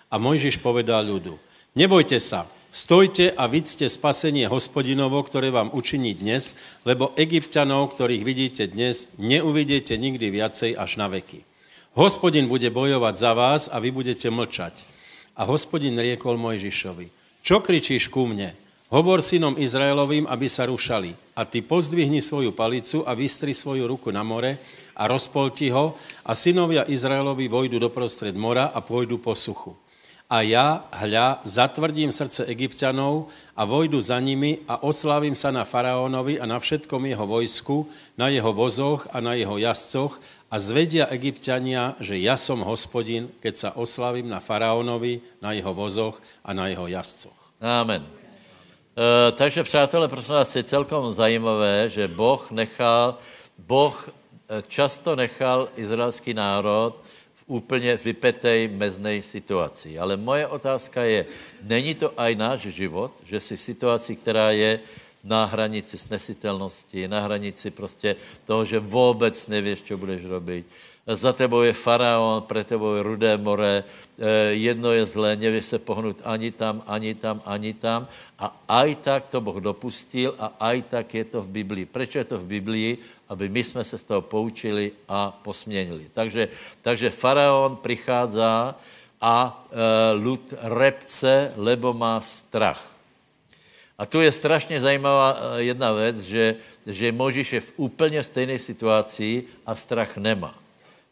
[0.10, 1.38] A Mojžiš povedal ľudu,
[1.78, 8.66] nebojte sa, stojte a vidzte spasenie hospodinovo, ktoré vám učiní dnes, lebo Egyptianov, ktorých vidíte
[8.66, 11.46] dnes, neuvidíte nikdy viacej až na veky.
[11.94, 14.90] Hospodin bude bojovať za vás a vy budete mlčať.
[15.38, 17.14] A hospodin riekol Mojžišovi,
[17.46, 18.58] čo kričíš ku mne?
[18.92, 21.16] Hovor synom Izraelovým, aby sa rušali.
[21.32, 24.60] A ty pozdvihni svoju palicu a vystri svoju ruku na more
[25.00, 25.96] a rozpolti ho
[26.28, 29.80] a synovia Izraelovi vojdu doprostred mora a pôjdu po suchu.
[30.28, 36.40] A ja, hľa, zatvrdím srdce egyptianov a vojdu za nimi a oslavím sa na faraónovi
[36.40, 37.88] a na všetkom jeho vojsku,
[38.20, 40.20] na jeho vozoch a na jeho jazdcoch
[40.52, 46.20] a zvedia egyptiania, že ja som hospodin, keď sa oslavím na faraónovi, na jeho vozoch
[46.44, 47.56] a na jeho jazdcoch.
[47.64, 48.21] Amen.
[48.92, 53.18] E, takže přátelé, prosím vás, je celkom zajímavé, že Boh nechal,
[53.58, 57.00] Boh e, často nechal izraelský národ
[57.36, 60.00] v úplně vypetej meznej situaci.
[60.00, 61.26] Ale moje otázka je,
[61.64, 64.80] není to aj náš život, že si v situaci, která je
[65.24, 68.16] na hranici snesitelnosti, na hranici prostě
[68.46, 70.66] toho, že vůbec nevíš, co budeš robit.
[71.08, 75.78] Za tebou je faraon, pre tebou je rudé more, eh, jedno je zlé, nevíš se
[75.80, 78.08] pohnout ani tam, ani tam, ani tam.
[78.40, 81.86] A aj tak to Boh dopustil a aj tak je to v Biblii.
[81.86, 82.98] Proč je to v Biblii?
[83.30, 86.12] Aby my jsme se z toho poučili a posměnili.
[86.14, 86.48] Takže,
[86.82, 88.76] takže faraon přichází
[89.22, 89.38] a
[89.72, 92.92] e, lud repce, lebo má strach.
[94.02, 96.56] A tu je strašně zajímavá eh, jedna věc, že,
[96.88, 100.58] že Možíš je v úplně stejné situaci a strach nemá.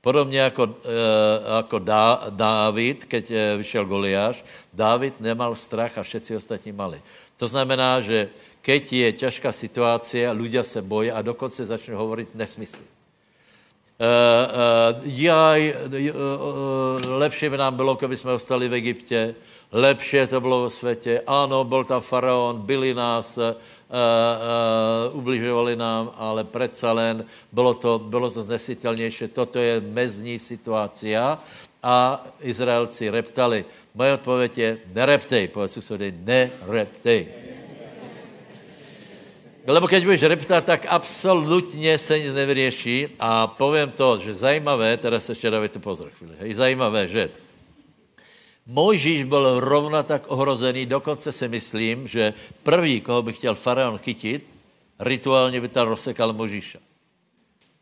[0.02, 6.36] Podobně jako, e, jako Dá, Dávid, keď e, vyšel Goliáš, Dávid nemal strach a všetci
[6.36, 7.02] ostatní mali.
[7.38, 8.30] To znamená, že
[8.62, 12.84] keď je těžká situace, ľudia se bojí a dokonce začnou hovorit nesmysly.
[14.00, 19.36] Uh, uh, jaj, uh, lepší by nám bylo, kdyby jsme ostali v Egyptě,
[19.72, 21.22] lepší to bylo v světě.
[21.28, 28.00] Ano, byl tam faraon, byli nás, uh, uh, ubližovali nám, ale přece len bylo to,
[28.00, 29.28] bylo to znesitelnější.
[29.28, 31.08] Toto je mezní situace
[31.84, 33.66] a Izraelci reptali.
[33.96, 37.28] Moje odpověď je, nereptej, povedz susedovi, nereptej.
[39.70, 45.20] Lebo keď budeš reptat, tak absolutně se nic nevyřeší a povím to, že zajímavé, teda
[45.20, 47.30] se ještě dávajte pozor chvíli, hej, zajímavé, že
[48.70, 54.46] Mojžíš byl rovna tak ohrozený, dokonce si myslím, že prvý, koho by chtěl faraon chytit,
[55.00, 56.78] rituálně by tam rozsekal Mojžíša.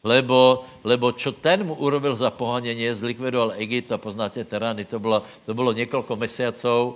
[0.03, 5.19] Lebo, lebo čo ten mu urobil za pohanění, zlikvidoval Egypt a poznáte terány, to bylo,
[5.45, 6.95] to bylo několik měsíců uh,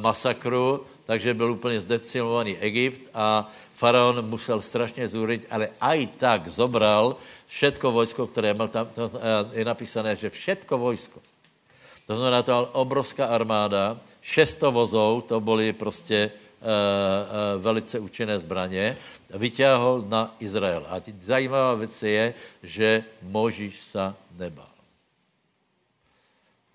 [0.00, 7.16] masakru, takže byl úplně zdecimovaný Egypt a faraon musel strašně zúrit, ale aj tak zobral
[7.46, 9.10] všetko vojsko, které měl tam, to
[9.52, 11.20] je napísané, že všetko vojsko.
[12.10, 18.98] To znamená, to obrovská armáda, 600 vozů, to byly prostě uh, uh, velice účinné zbraně,
[19.30, 20.82] vyťáhol na Izrael.
[20.90, 24.74] A zajímavá věc je, že Možíš se nebál.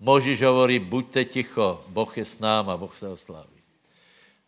[0.00, 3.60] Možíš hovorí, buďte ticho, Boh je s náma, Boh se osláví.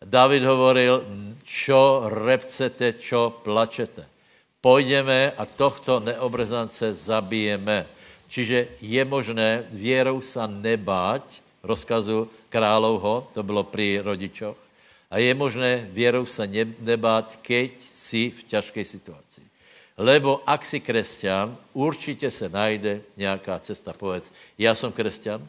[0.01, 1.05] David hovoril,
[1.45, 4.09] čo repcete, čo plačete.
[4.61, 7.98] Půjdeme a tohto neobrezance zabijeme.
[8.29, 14.57] Čiže je možné věrou se nebáť rozkazu královho, to bylo při rodičoch,
[15.11, 16.49] a je možné věrou se
[16.79, 19.41] nebát, keď si v těžké situaci.
[19.97, 23.93] Lebo ak si křesťan, určitě se najde nějaká cesta.
[23.93, 25.47] Povedz, já jsem křesťan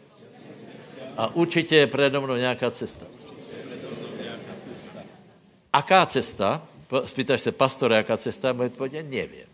[1.16, 3.06] a určitě je predo mnou nějaká cesta.
[5.72, 6.62] Aká cesta?
[7.06, 8.52] Spýtaš se, pastore, jaká cesta?
[8.52, 9.46] Můj odpověď nevím.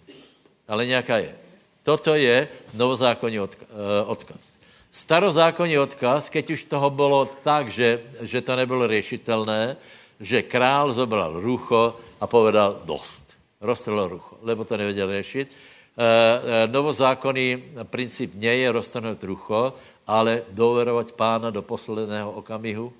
[0.69, 1.46] Ale nějaká je.
[1.87, 3.47] Toto je novozákonní eh,
[4.11, 4.59] odkaz.
[4.91, 9.77] Starozákonní odkaz, keď už toho bylo tak, že, že to nebylo řešitelné,
[10.19, 13.39] že král zobral rucho a povedal dost.
[13.61, 15.49] Roztrhlo rucho, lebo to nevěděl řešit.
[15.49, 15.55] E,
[16.03, 19.73] e, novozákonný princip nie je roztrhnout rucho,
[20.07, 22.93] ale doverovat pána do posledného okamihu.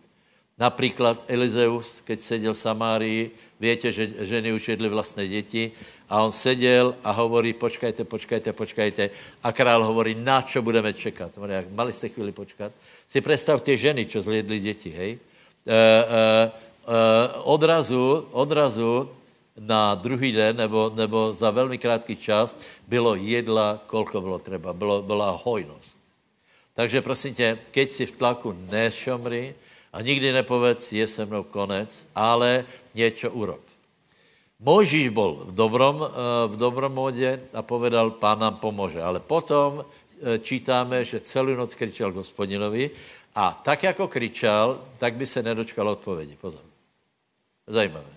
[0.59, 3.31] Například Elizeus, keď seděl v Samárii,
[3.61, 5.73] víte, že ženy už jedli vlastné děti
[6.09, 9.11] a on seděl a hovorí, počkajte, počkajte, počkajte.
[9.43, 11.39] A král hovorí, na čo budeme čekat?
[11.47, 12.73] Jak mali jste chvíli počkat?
[13.09, 15.19] Si představte ženy, čo zliedli děti, hej?
[15.67, 16.53] E, e,
[16.87, 19.11] Eh, odrazu, odrazu
[19.59, 24.73] na druhý den nebo, nebo za velmi krátký čas bylo jedla, kolko bylo třeba.
[24.73, 25.99] Bylo, byla hojnost.
[26.75, 29.55] Takže prosím tě, keď si v tlaku nešomri
[29.97, 33.61] a nikdy nepovedz, je se mnou konec, ale něco urob.
[34.61, 39.03] Mojžíš byl v dobrom, eh, v dobrom modě a povedal, pán nám pomůže.
[39.03, 42.91] Ale potom eh, čítáme, že celou noc kričel gospodinovi
[43.35, 46.37] a tak, jako kričal, tak by se nedočkal odpovědi.
[46.41, 46.65] Pozor.
[47.67, 48.16] Zajímavé.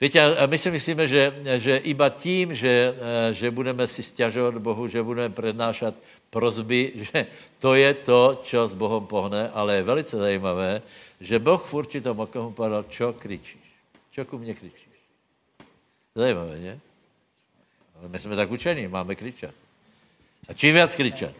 [0.00, 4.86] Víte, my si myslíme, že, že iba tím, že, eh, že budeme si stěžovat Bohu,
[4.86, 5.94] že budeme přednášet
[6.30, 7.26] prozby, že
[7.58, 10.82] to je to, čo s Bohem pohne, ale je velice zajímavé,
[11.20, 13.66] že Boh v určitom okamžiku povedal, čo kričíš?
[14.14, 14.94] Čo ku mně kričíš?
[16.14, 16.80] Zajímavé, ne?
[17.98, 19.54] Ale my jsme tak učení, máme kričat.
[20.48, 21.34] A čím víc kričat?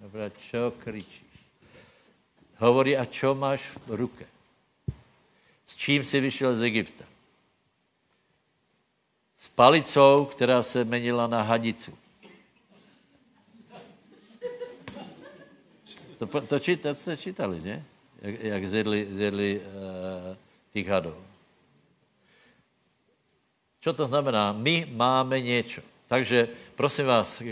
[0.00, 1.28] Dobrá, čo kričíš?
[2.56, 4.24] Hovorí, a čo máš v ruke?
[5.68, 7.11] S čím si vyšel z Egypta?
[9.42, 11.98] S palicou, která se menila na hadicu.
[16.18, 17.84] To, to, číta, to jste čítali, ne?
[18.22, 20.36] Jak, jak zjedli, zjedli uh,
[20.72, 21.14] těch hadů.
[23.80, 24.52] Co to znamená?
[24.52, 25.80] My máme něco.
[26.08, 27.42] Takže prosím vás,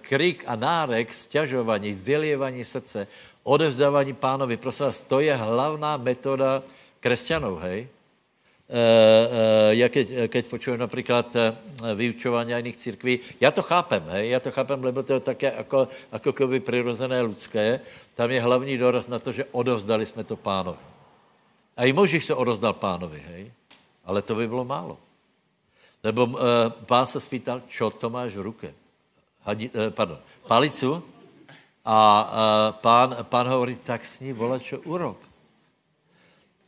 [0.00, 3.06] krik a nárek, stěžování, vylievání srdce,
[3.42, 6.62] odevzdávání pánovi, prosím vás, to je hlavná metoda
[7.00, 7.88] křesťanů, hej?
[9.70, 11.26] Ja keď, keď počujem například
[11.94, 15.88] vyučování jiných církví, já to chápem, hej, já to chápem, lebo to je také jako,
[16.12, 17.80] jako keby přirozené ľudské,
[18.14, 20.78] tam je hlavní doraz na to, že odovzdali jsme to pánovi.
[21.76, 23.50] A i Možíš to odozdal pánovi, hej,
[24.04, 24.98] ale to by bylo málo.
[26.04, 26.36] Lebo uh,
[26.88, 28.68] pán se spýtal, čo to máš v ruke?
[29.44, 30.18] Hadi, uh, pardon,
[30.48, 31.02] palicu?
[31.84, 32.28] A uh,
[32.80, 35.29] pán, pán hovorí, tak s ní vola, čo urob.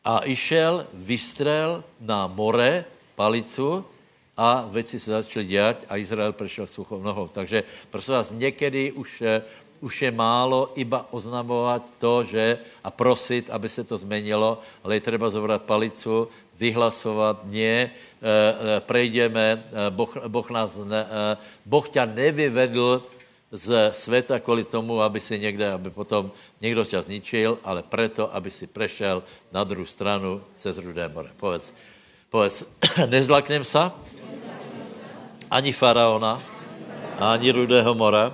[0.05, 2.85] A išel, vystrel na more
[3.15, 3.85] palicu
[4.37, 7.29] a věci se začaly dělat a Izrael prešel suchou nohou.
[7.29, 9.43] Takže prosím vás, někdy už, eh,
[9.81, 15.01] už je málo iba oznamovat to, že a prosit, aby se to změnilo, ale je
[15.01, 16.29] třeba zobrat palicu,
[16.59, 17.91] vyhlasovat, ne, eh,
[18.23, 21.07] eh, prejdeme, boh, boh, nás ne,
[21.67, 23.03] boh tě nevyvedl
[23.53, 28.51] z světa kvůli tomu, aby si někde, aby potom někdo tě zničil, ale proto, aby
[28.51, 29.23] si prešel
[29.53, 31.29] na druhou stranu cez Rudé more.
[31.37, 31.75] Povedz,
[32.31, 32.65] povedz
[33.09, 33.93] nezlaknem se,
[35.51, 36.41] ani faraona,
[37.21, 38.33] ani Rudého mora.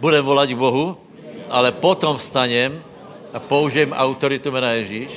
[0.00, 1.00] Budem volat k Bohu,
[1.48, 2.76] ale potom vstanem
[3.32, 5.08] a použijem autoritu jména Ježíš,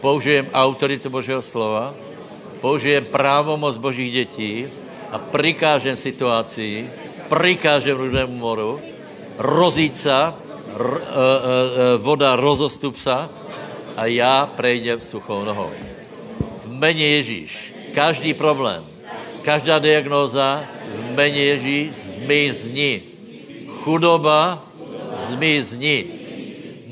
[0.00, 1.94] použijem autoritu Božího slova,
[2.60, 4.66] použijem právomoc Božích dětí
[5.10, 6.90] a přikážem situaci,
[7.28, 8.80] prikážem rudému moru,
[9.38, 10.34] rozíca,
[10.76, 13.28] r, e, e, e, voda rozostup sa
[13.96, 15.72] a já prejdem suchou nohou.
[16.64, 17.72] V mene Ježíš.
[17.96, 18.84] Každý problém,
[19.40, 23.02] každá diagnóza v mene Ježíš zmizni.
[23.80, 24.60] Chudoba
[25.16, 26.04] zmizni.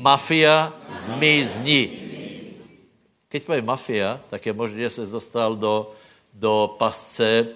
[0.01, 2.05] Mafia zmizni.
[3.29, 5.91] Keď povím mafia, tak je možné, že se dostal do,
[6.33, 7.51] do pasce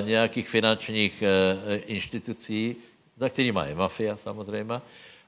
[0.00, 2.76] nějakých finančních eh, institucí,
[3.16, 4.80] za kterými je mafia samozřejmě,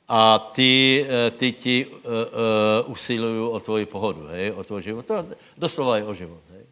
[0.08, 1.86] a ty, eh, ty ti
[2.86, 5.06] usilují o tvoji pohodu, hej, o tvoj život.
[5.06, 5.26] To
[5.58, 6.42] doslova je o život.
[6.50, 6.64] Hej.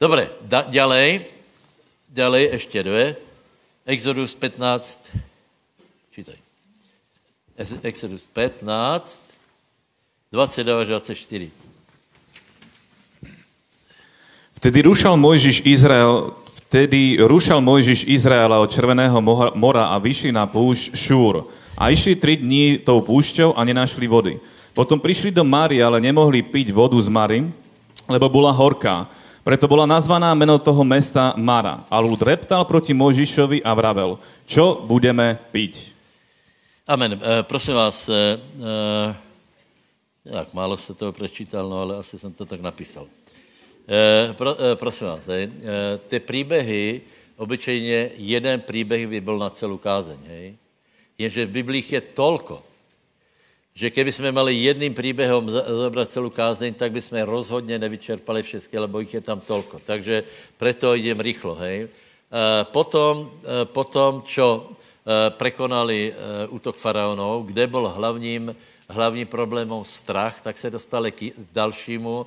[0.00, 1.24] Dobre, da, ďalej,
[2.08, 3.16] ďalej ještě dvě.
[3.86, 5.10] Exodus 15,
[6.10, 6.34] čítaj.
[7.82, 9.30] Exodus 15,
[10.32, 11.61] 29 24.
[14.62, 16.38] Vtedy rušal Mojžiš Izrael,
[16.70, 19.18] vtedy rušal Mojžiš Izraela od Červeného
[19.58, 21.50] mora a vyšli na púšť Šúr.
[21.74, 24.38] A išli tri dní tou púšťou a nenašli vody.
[24.70, 27.42] Potom prišli do Mary, ale nemohli piť vodu z Mary,
[28.06, 29.10] lebo bola horká.
[29.42, 31.82] Preto bola nazvaná meno toho mesta Mara.
[31.90, 34.14] A ľud reptal proti Mojžišovi a vravel,
[34.46, 35.90] čo budeme piť?
[36.86, 37.18] Amen.
[37.18, 38.30] E, prosím vás, e, e,
[40.38, 43.10] jak málo se toho prečítal, no ale asi jsem to tak napísal.
[43.88, 45.50] Eh, pro, eh, prosím vás, eh,
[46.08, 47.00] ty příběhy,
[47.36, 50.56] obyčejně jeden příběh by byl na celou kázeň, hej.
[51.18, 52.62] Jenže v Biblích je tolko,
[53.74, 59.00] že keby jsme měli jedným příběhem zabrat celou kázeň, tak bychom rozhodně nevyčerpali všechny, lebo
[59.00, 59.80] jich je tam tolko.
[59.86, 60.22] Takže
[60.56, 61.88] preto jdem rychlo, hej.
[62.72, 63.32] Potom,
[63.72, 64.72] potom čo
[65.36, 66.12] prekonali
[66.48, 68.56] útok faraonov, kde byl hlavním,
[68.88, 72.26] hlavním problémem strach, tak se dostali k dalšímu,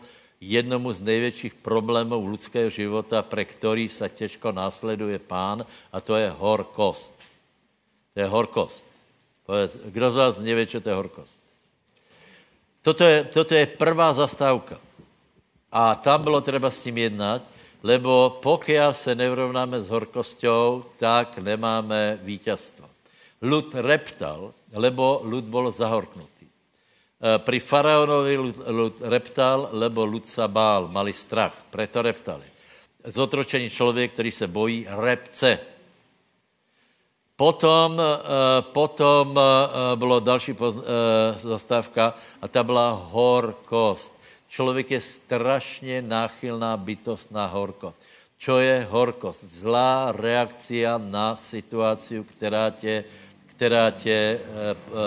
[0.50, 6.30] jednomu z největších problémů lidského života, pre který se těžko následuje pán, a to je
[6.30, 7.14] horkost.
[8.14, 8.86] To je horkost.
[9.86, 11.42] Kdo z vás neví, co to je horkost?
[12.82, 14.80] Toto je, toto je prvá zastávka.
[15.72, 17.42] A tam bylo třeba s tím jednat,
[17.84, 22.90] lebo pokud se nevrovnáme s horkostou, tak nemáme vítězstvo.
[23.42, 26.30] Lud reptal, lebo lud byl zahorknut.
[27.16, 28.36] Eh, pri faraonovi
[28.76, 32.44] lud, reptal, lebo lud sa bál, mali strach, preto reptali.
[33.08, 35.60] Zotročený člověk, který se bojí, repce.
[37.36, 40.56] Potom, eh, potom eh, bylo další
[41.40, 44.12] zastávka a ta byla horkost.
[44.48, 47.96] Člověk je strašně náchylná bytost na horkost.
[48.38, 49.44] Čo je horkost?
[49.44, 53.04] Zlá reakcia na situaci, která tě,
[53.48, 55.00] která tě uh,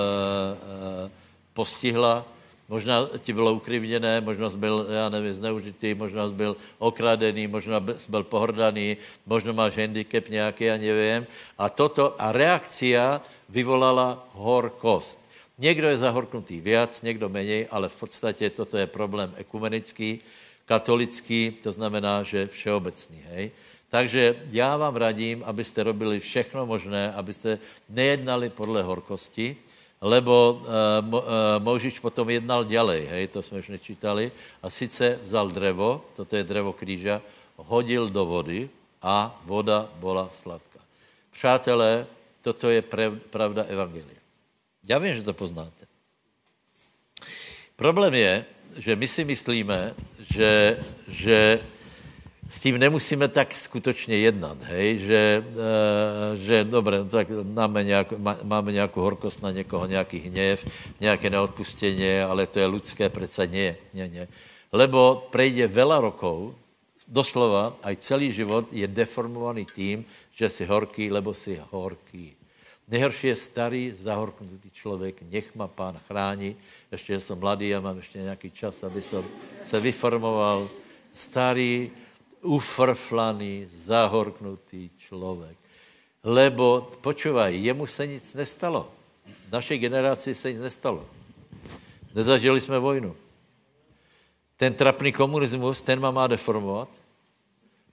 [1.05, 1.11] uh,
[1.59, 2.23] postihla,
[2.71, 7.83] možná ti bylo ukrivněné, možná jsi byl, já nevím, zneužitý, možná jsi byl okradený, možná
[7.99, 11.27] jsi byl pohrdaný, možná máš handicap nějaký, já nevím.
[11.59, 13.19] A toto, a reakcia
[13.51, 15.19] vyvolala horkost.
[15.59, 20.23] Někdo je zahorknutý víc, někdo méně, ale v podstatě toto je problém ekumenický,
[20.63, 23.51] katolický, to znamená, že všeobecný, hej.
[23.91, 27.59] Takže já vám radím, abyste robili všechno možné, abyste
[27.89, 29.57] nejednali podle horkosti,
[30.01, 30.67] lebo uh,
[31.03, 31.23] uh,
[31.59, 36.45] Mojžiš potom jednal ďalej, hej, to jsme už nečítali, a sice vzal drevo, toto je
[36.45, 37.23] drevo kříža,
[37.57, 38.71] hodil do vody
[39.03, 40.79] a voda byla sladká.
[41.31, 42.07] Přátelé,
[42.43, 42.83] toto je
[43.31, 44.23] pravda Evangelia.
[44.89, 45.87] Já vím, že to poznáte.
[47.77, 48.45] Problém je,
[48.77, 51.61] že my si myslíme, že, že
[52.49, 58.13] s tím nemusíme tak skutečně jednat, hej, že, e, že dobré, no tak máme, nějak,
[58.43, 60.65] máme nějakou horkost na někoho, nějaký hněv,
[61.01, 64.29] nějaké neodpustění, ale to je lidské, přece nie, nie, nie.
[64.73, 66.53] Lebo prejde veľa rokov,
[67.09, 72.37] doslova, aj celý život je deformovaný tím, že si horký, lebo si horký.
[72.89, 76.57] Nejhorší je starý, zahorknutý člověk, nech ma pán chrání,
[76.93, 79.25] ještě jsem mladý a mám ještě nějaký čas, aby som
[79.65, 80.69] se vyformoval.
[81.13, 81.91] Starý,
[82.43, 85.57] ufrflaný, zahorknutý člověk.
[86.25, 88.91] Lebo, počúvaj, jemu se nic nestalo.
[89.49, 91.07] V naší generaci se nic nestalo.
[92.15, 93.17] Nezažili jsme vojnu.
[94.57, 96.89] Ten trapný komunismus, ten má má deformovat.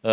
[0.06, 0.12] Uh,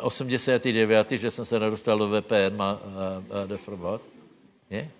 [0.00, 4.02] uh, 89., že jsem se nedostal do VPN, má uh, deformovat.
[4.70, 4.90] Nie?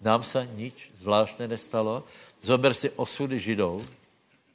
[0.00, 2.04] Nám se nič zvláštne nestalo.
[2.40, 3.82] Zober si osudy židov,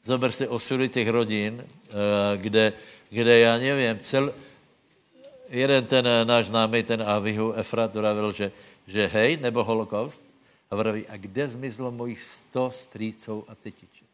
[0.09, 1.93] Zober si osudy těch rodin, eh,
[2.37, 2.73] kde,
[3.09, 4.33] kde já nevím, cel,
[5.49, 8.51] jeden ten eh, náš známý, ten Avihu Efrat, vravil, že,
[8.89, 10.25] že hej, nebo holokaust,
[10.65, 14.09] a vraví, a kde zmizlo mojich sto strýcov a tetiček?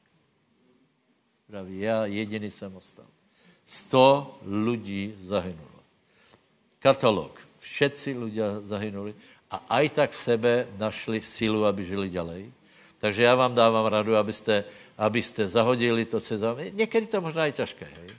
[1.48, 3.08] Vraví, já jediný jsem ostal.
[3.64, 5.80] Sto lidí zahynulo.
[6.84, 7.40] Katalog.
[7.64, 9.16] Všetci ľudia zahynuli
[9.48, 12.52] a aj tak v sebe našli sílu, aby žili ďalej.
[13.00, 14.64] Takže já vám dávám radu, abyste,
[14.98, 16.56] abyste zahodili to, co je za...
[16.72, 18.10] Někdy to možná je těžké, hej?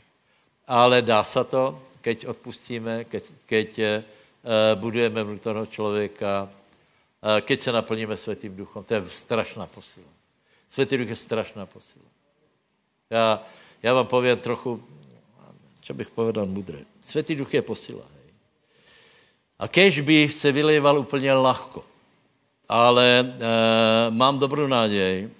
[0.67, 3.91] ale dá se to, keď odpustíme, keď, keď uh,
[4.75, 8.85] budujeme vnútorného člověka, uh, keď se naplníme světým duchom.
[8.85, 10.07] To je strašná posila.
[10.69, 12.05] Světý duch je strašná posila.
[13.11, 13.43] Já,
[13.83, 14.83] já vám povím trochu,
[15.81, 16.85] čo bych povedal mudře.
[17.01, 18.03] Světý duch je posila.
[18.15, 18.31] Hej.
[19.59, 21.85] A kež by se vylejval úplně lahko.
[22.69, 23.31] Ale e,
[24.11, 25.31] mám dobrou náděj,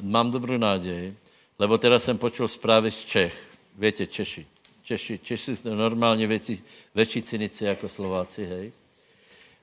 [0.00, 1.14] mám dobrou náděj,
[1.58, 3.34] lebo teda jsem počul zprávy z Čech.
[3.78, 4.46] Víte, Češi.
[4.82, 6.62] Češi, Češi jsou normálně věci,
[6.94, 8.72] větší cynici jako Slováci, hej.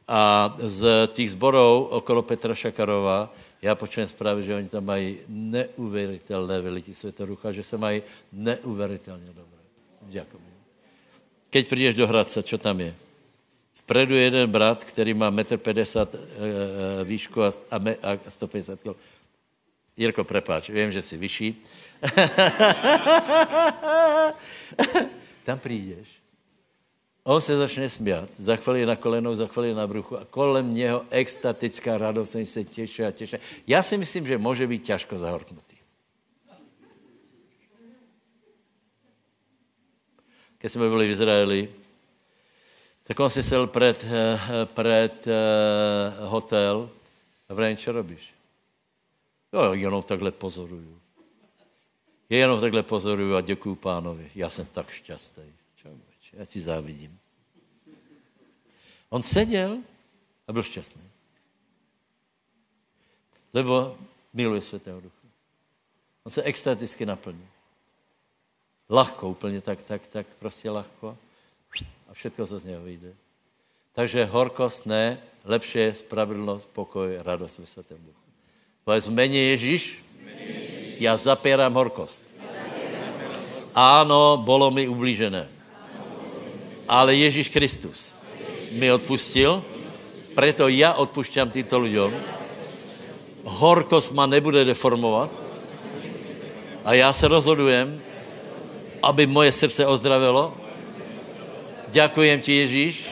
[0.08, 6.62] A z těch zborů okolo Petra Šakarova, já počujem zprávy, že oni tam mají neuvěřitelné
[6.62, 8.02] vylití světorucha, že se mají
[8.32, 9.62] neuvěřitelně dobré.
[10.02, 10.42] Děkuji.
[11.50, 12.96] Keď přijdeš do Hradce, co tam je?
[13.74, 17.52] Vpredu jeden brat, který má 1,50 m eh, eh, výšku a,
[18.04, 18.96] a 150 kg.
[19.98, 21.64] Jirko, prepáč, vím, že jsi vyšší.
[25.44, 26.08] Tam přijdeš.
[27.24, 31.06] On se začne smět, za chvíli na kolenou, za chvíli na bruchu a kolem něho
[31.10, 33.38] extatická radost, se těší a těší.
[33.68, 35.78] Já si myslím, že může být těžko zahorknutý.
[40.60, 41.70] Když jsme byli v Izraeli,
[43.04, 45.32] tak on si sel před, eh, před eh,
[46.20, 46.90] hotel
[47.50, 48.33] a vrajím, čo robíš?
[49.54, 51.02] Jo, jenom takhle pozoruju.
[52.30, 54.32] Je jenom takhle pozoruju a děkuju pánovi.
[54.36, 55.54] Já jsem tak šťastný.
[56.34, 57.20] Já ti závidím.
[59.10, 59.78] On seděl
[60.48, 61.10] a byl šťastný.
[63.54, 63.98] Lebo
[64.34, 65.28] miluje Světého Ducha.
[66.24, 67.48] On se extaticky naplní.
[68.90, 71.18] Lahko, úplně tak, tak, tak, prostě lahko
[72.08, 73.14] a všechno, co z něho vyjde.
[73.92, 78.23] Takže horkost ne, lepší je spravedlnost, pokoj, radost ve svatém duchu.
[78.84, 80.04] Povedz, mene Ježíš,
[81.00, 82.22] já zapírám horkost.
[83.76, 85.48] Áno, bolo mi ublížené.
[86.88, 88.20] Ale Ježíš Kristus
[88.76, 89.64] mi odpustil,
[90.36, 92.12] preto já odpušťám týmto lidem.
[93.44, 95.32] Horkost ma nebude deformovat
[96.86, 98.02] a já se rozhodujem,
[99.02, 100.54] aby moje srdce ozdravilo,
[101.94, 103.06] Ďakujem ti, Ježíš,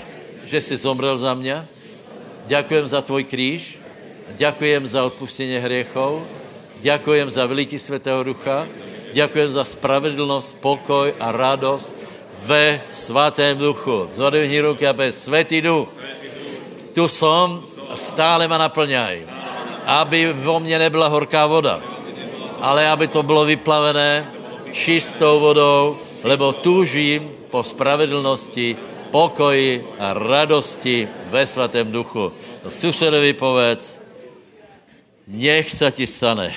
[0.46, 1.62] že jsi zomrel za mě.
[2.50, 3.81] Ďakujem za tvoj kříž.
[4.42, 6.26] Ďakujem za odpustení hriechov.
[6.82, 8.66] Ďakujem za vylití Svetého Ducha.
[9.14, 11.94] Ďakujem za spravedlnost, pokoj a radost
[12.50, 14.10] ve svatém duchu.
[14.18, 15.94] Zodvihni ruky a bez Svetý duch.
[16.90, 17.62] Tu som,
[17.94, 19.30] stále ma naplňaj.
[19.86, 21.78] Aby vo mně nebyla horká voda,
[22.66, 24.26] ale aby to bylo vyplavené
[24.74, 28.74] čistou vodou, lebo túžím po spravedlnosti,
[29.14, 32.34] pokoji a radosti ve svatém duchu.
[32.70, 34.01] Susedovi povedz,
[35.32, 36.52] nech se ti stane.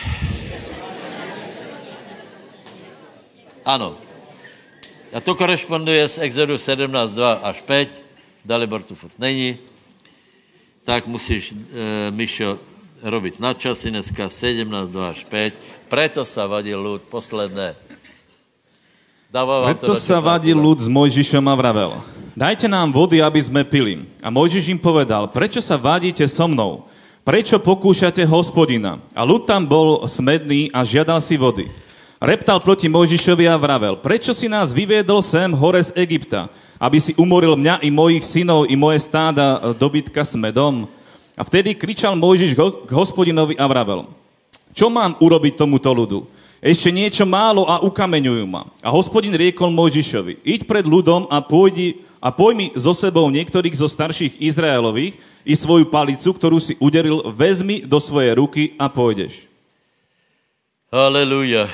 [3.64, 3.94] Ano.
[5.14, 7.88] A to koresponduje s Exodu 17, 2 až 5.
[8.44, 9.56] Dalibor tu furt není.
[10.84, 12.58] Tak musíš, e, Mišo,
[13.00, 15.54] robiť na časy dneska 17, 2 až 5.
[15.88, 17.78] Preto sa vadil ľud posledné
[19.34, 21.98] Preto sa vadil ľud s Mojžišom a vravel,
[22.38, 24.06] dajte nám vody, aby sme pili.
[24.22, 26.86] A Mojžiš im povedal, prečo sa vadíte so mnou?
[27.24, 29.00] Prečo pokúšate hospodina?
[29.16, 31.72] A ľud tam bol smedný a žiadal si vody.
[32.20, 37.16] Reptal proti Mojžišovi a vravel, prečo si nás vyviedol sem hore z Egypta, aby si
[37.16, 40.84] umoril mňa i mojich synov i moje stáda e, dobytka s medom?
[41.32, 44.04] A vtedy kričal Mojžiš k hospodinovi a vravel,
[44.76, 46.28] čo mám urobiť tomuto ľudu?
[46.64, 48.64] Ešte niečo málo a ukameňujú ma.
[48.80, 53.84] A hospodin riekol Mojžišovi, iď pred ľudom a pôjdi a pojmi so sebou niektorých zo
[53.84, 59.44] starších Izraelových i svoju palicu, ktorú si uderil, vezmi do svojej ruky a pôjdeš.
[60.88, 61.68] Haleluja.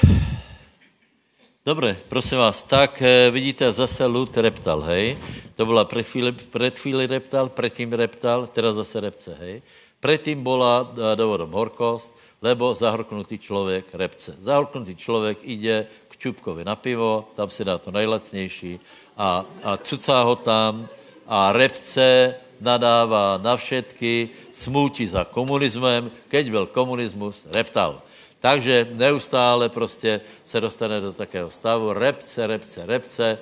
[1.62, 5.14] Dobre, prosím vás, tak eh, vidíte, zase lud reptal, hej?
[5.54, 9.62] To byla před chvíli, před chvíli reptal, předtím reptal, teraz zase repce, hej?
[10.00, 14.36] Predtým bola eh, dovodom horkost, lebo zahorknutý člověk repce.
[14.40, 18.80] Zahorknutý člověk ide k Čupkovi na pivo, tam si dá to nejlacnější
[19.16, 20.88] a, a cucá ho tam
[21.28, 28.02] a repce nadává na všetky, smúti za komunismem, keď byl komunismus, reptal.
[28.40, 33.38] Takže neustále prostě se dostane do takého stavu, repce, repce, repce.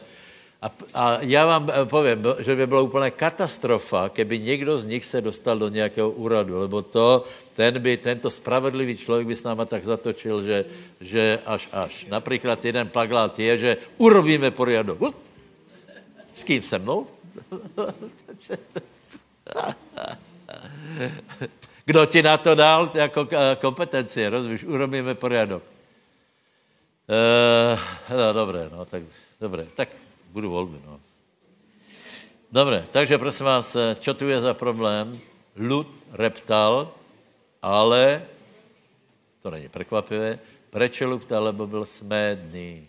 [0.63, 5.05] A, a já vám eh, povím, že by byla úplně katastrofa, keby někdo z nich
[5.05, 7.25] se dostal do nějakého úradu, lebo to,
[7.55, 10.65] ten by, tento spravedlivý člověk by s náma tak zatočil, že,
[11.01, 12.07] že až až.
[12.11, 15.01] Například jeden plaglát je, že urobíme poriadok.
[15.01, 15.11] Uh,
[16.35, 17.07] s kým se mnou?
[21.85, 25.63] Kdo ti na to dal jako eh, kompetenci, rozvíš, urobíme poriadok.
[27.09, 27.79] Uh,
[28.19, 29.03] no, dobré, no, tak,
[29.41, 29.89] dobré, tak
[30.29, 31.01] budu volby, no.
[32.53, 35.21] Dobré, takže prosím vás, čo tu je za problém?
[35.57, 36.93] Lud reptal,
[37.63, 38.25] ale,
[39.43, 40.39] to není překvapivé,
[40.71, 42.87] proč luptal, lebo byl smédný.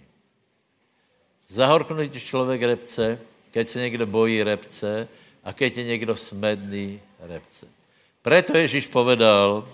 [1.49, 3.20] Zahorknutý člověk repce,
[3.52, 5.07] keď se někdo bojí repce
[5.44, 7.68] a keď je někdo smedný repce.
[8.22, 9.68] Preto Ježíš povedal,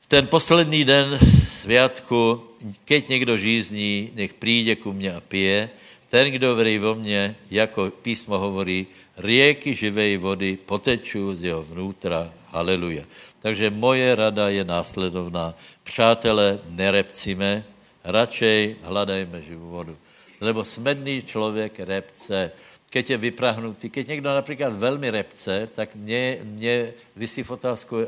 [0.00, 1.18] v ten poslední den
[1.60, 2.42] světku,
[2.84, 5.70] keď někdo žízní, nech přijde ku mně a pije,
[6.14, 8.86] ten, kdo verí vo mně, jako písmo hovorí,
[9.18, 12.30] rieky živej vody potečou z jeho vnútra.
[12.54, 13.02] Haleluja.
[13.42, 15.58] Takže moje rada je následovná.
[15.82, 17.66] Přátelé, nerepcíme,
[18.06, 19.94] radšej hledajme živou vodu.
[20.38, 22.54] Lebo smedný člověk repce,
[22.94, 28.06] keď je vyprahnutý, keď někdo například velmi repce, tak mě, mě vysí v otázku, uh,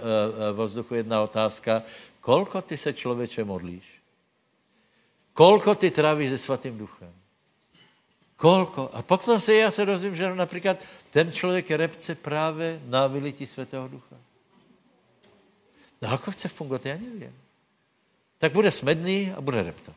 [0.55, 1.83] uh, vzduchu jedna otázka,
[2.23, 3.85] kolko ty se člověče modlíš?
[5.35, 7.26] Kolko ty trávíš se svatým duchem?
[8.37, 8.91] Kolko?
[8.93, 10.77] A potom se já se dozvím, že například
[11.11, 14.17] ten člověk repce právě na vylití svatého ducha.
[16.03, 17.35] No ako chce fungovat, já nevím.
[18.39, 19.97] Tak bude smedný a bude reptat.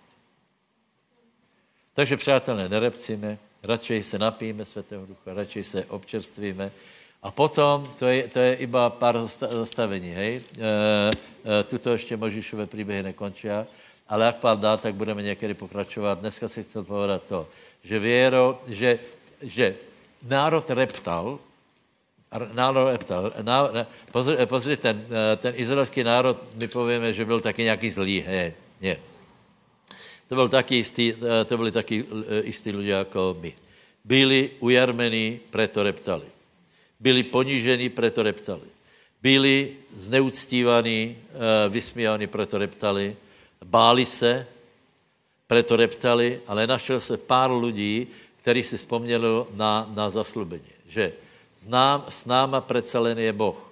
[1.94, 6.72] Takže přátelé, nerepcíme, radšej se napijeme Svatého Ducha, radšej se občerstvíme.
[7.20, 9.20] A potom, to je, to je iba pár
[9.52, 10.40] zastavení, hej.
[10.40, 10.42] E,
[11.60, 13.48] e, tuto ještě Možišové příběhy nekončí,
[14.08, 16.20] ale jak pán dá, tak budeme někdy pokračovat.
[16.20, 17.48] Dneska si chcel povedat to,
[17.84, 19.00] že věro, že,
[19.42, 19.76] že
[20.24, 21.40] národ reptal,
[22.54, 23.70] národ reptal, ná,
[24.12, 25.06] pozri, pozri ten,
[25.38, 28.98] ten izraelský národ, my povíme, že byl taky nějaký zlý, hej, nie.
[30.30, 33.54] To, byl taky istý, eh, to byli taky eh, istí lidé jako my.
[34.06, 36.39] Byli ujarmení, preto reptali.
[37.00, 38.68] Byli ponížení, preto reptali.
[39.22, 43.16] Byli zneuctívaní, eh, vysmívaní, preto reptali.
[43.66, 44.48] Báli se,
[45.48, 48.08] preto reptali, ale našel se pár lidí,
[48.42, 51.14] kteří si vzpomněli na, na zaslubení, že
[51.60, 53.72] znám, s náma přece len je Boh.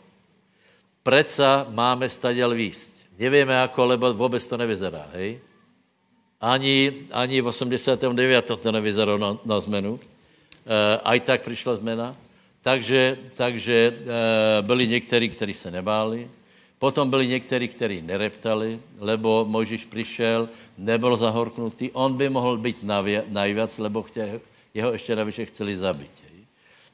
[1.04, 3.06] Preca máme staděl výst.
[3.20, 5.40] Nevíme jako, lebo vůbec to nevyzerá, hej?
[6.42, 8.52] Ani, ani v 89.
[8.62, 10.00] to nevyzeralo na, na zmenu.
[10.66, 12.16] E, aj tak přišla zmena.
[12.68, 16.28] Takže, takže e, byli někteří, kteří se nebáli.
[16.80, 21.92] Potom byli někteří, kteří nereptali, lebo Mojžíš přišel, nebyl zahorknutý.
[21.92, 22.84] On by mohl být
[23.30, 24.40] najvíc, lebo chtě,
[24.74, 26.12] jeho ještě navíc chceli zabít.
[26.28, 26.44] Hej.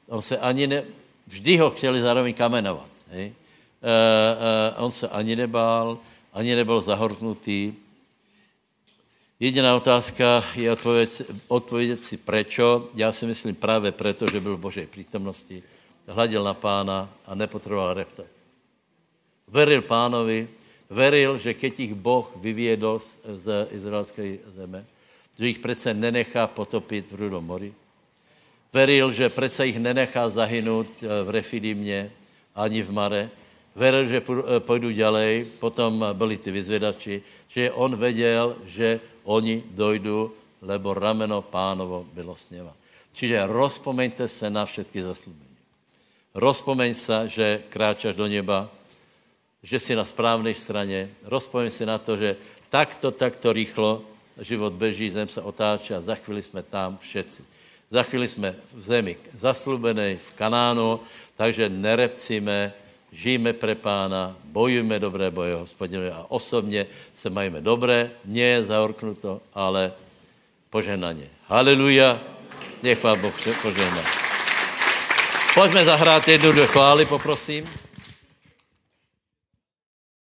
[0.08, 0.82] On se ani ne,
[1.26, 2.90] vždy ho chtěli zároveň kamenovat.
[3.10, 3.26] Hej.
[3.26, 3.32] E,
[3.82, 5.98] e, on se ani nebál,
[6.32, 7.72] ani nebyl zahorknutý,
[9.40, 12.88] Jediná otázka je odpovědět, odpovědět si prečo.
[12.94, 15.62] Já si myslím právě proto, že byl v Božej přítomnosti,
[16.08, 18.26] hladil na pána a nepotřeboval reptat.
[19.48, 20.48] Veril pánovi,
[20.90, 24.86] veril, že keď jich Boh vyvědol z izraelské zeme,
[25.38, 27.74] že jich přece nenechá potopit v Rudom mori.
[28.72, 30.86] Veril, že přece jich nenechá zahynout
[31.24, 32.10] v Refidimě
[32.54, 33.30] ani v Mare,
[33.74, 34.22] veril, že
[34.58, 42.06] půjdu ďalej, potom byli ty vyzvědači, že on věděl, že oni dojdu, lebo rameno pánovo
[42.12, 42.72] bylo s něma.
[43.12, 45.56] Čiže rozpomeňte se na všetky zaslúbení.
[46.34, 48.66] Rozpomeň se, že kráčaš do neba,
[49.62, 51.10] že jsi na správné straně.
[51.24, 52.36] Rozpovím si na to, že
[52.70, 54.02] takto, takto rýchlo
[54.42, 57.44] život beží, zem se otáčí a za chvíli jsme tam všetci.
[57.90, 61.00] Za chvíli jsme v zemi zaslubené, v Kanánu,
[61.36, 62.72] takže nerepcíme,
[63.14, 69.92] žijeme pre pána, bojujeme dobré boje hospodinovi a osobně se majíme dobré, je zaorknuto, ale
[70.70, 71.30] požehnaně.
[71.46, 72.20] Haleluja,
[72.82, 74.02] nech vám Boh požehná.
[75.54, 77.83] Pojďme zahrát jednu, dvě chvály, poprosím.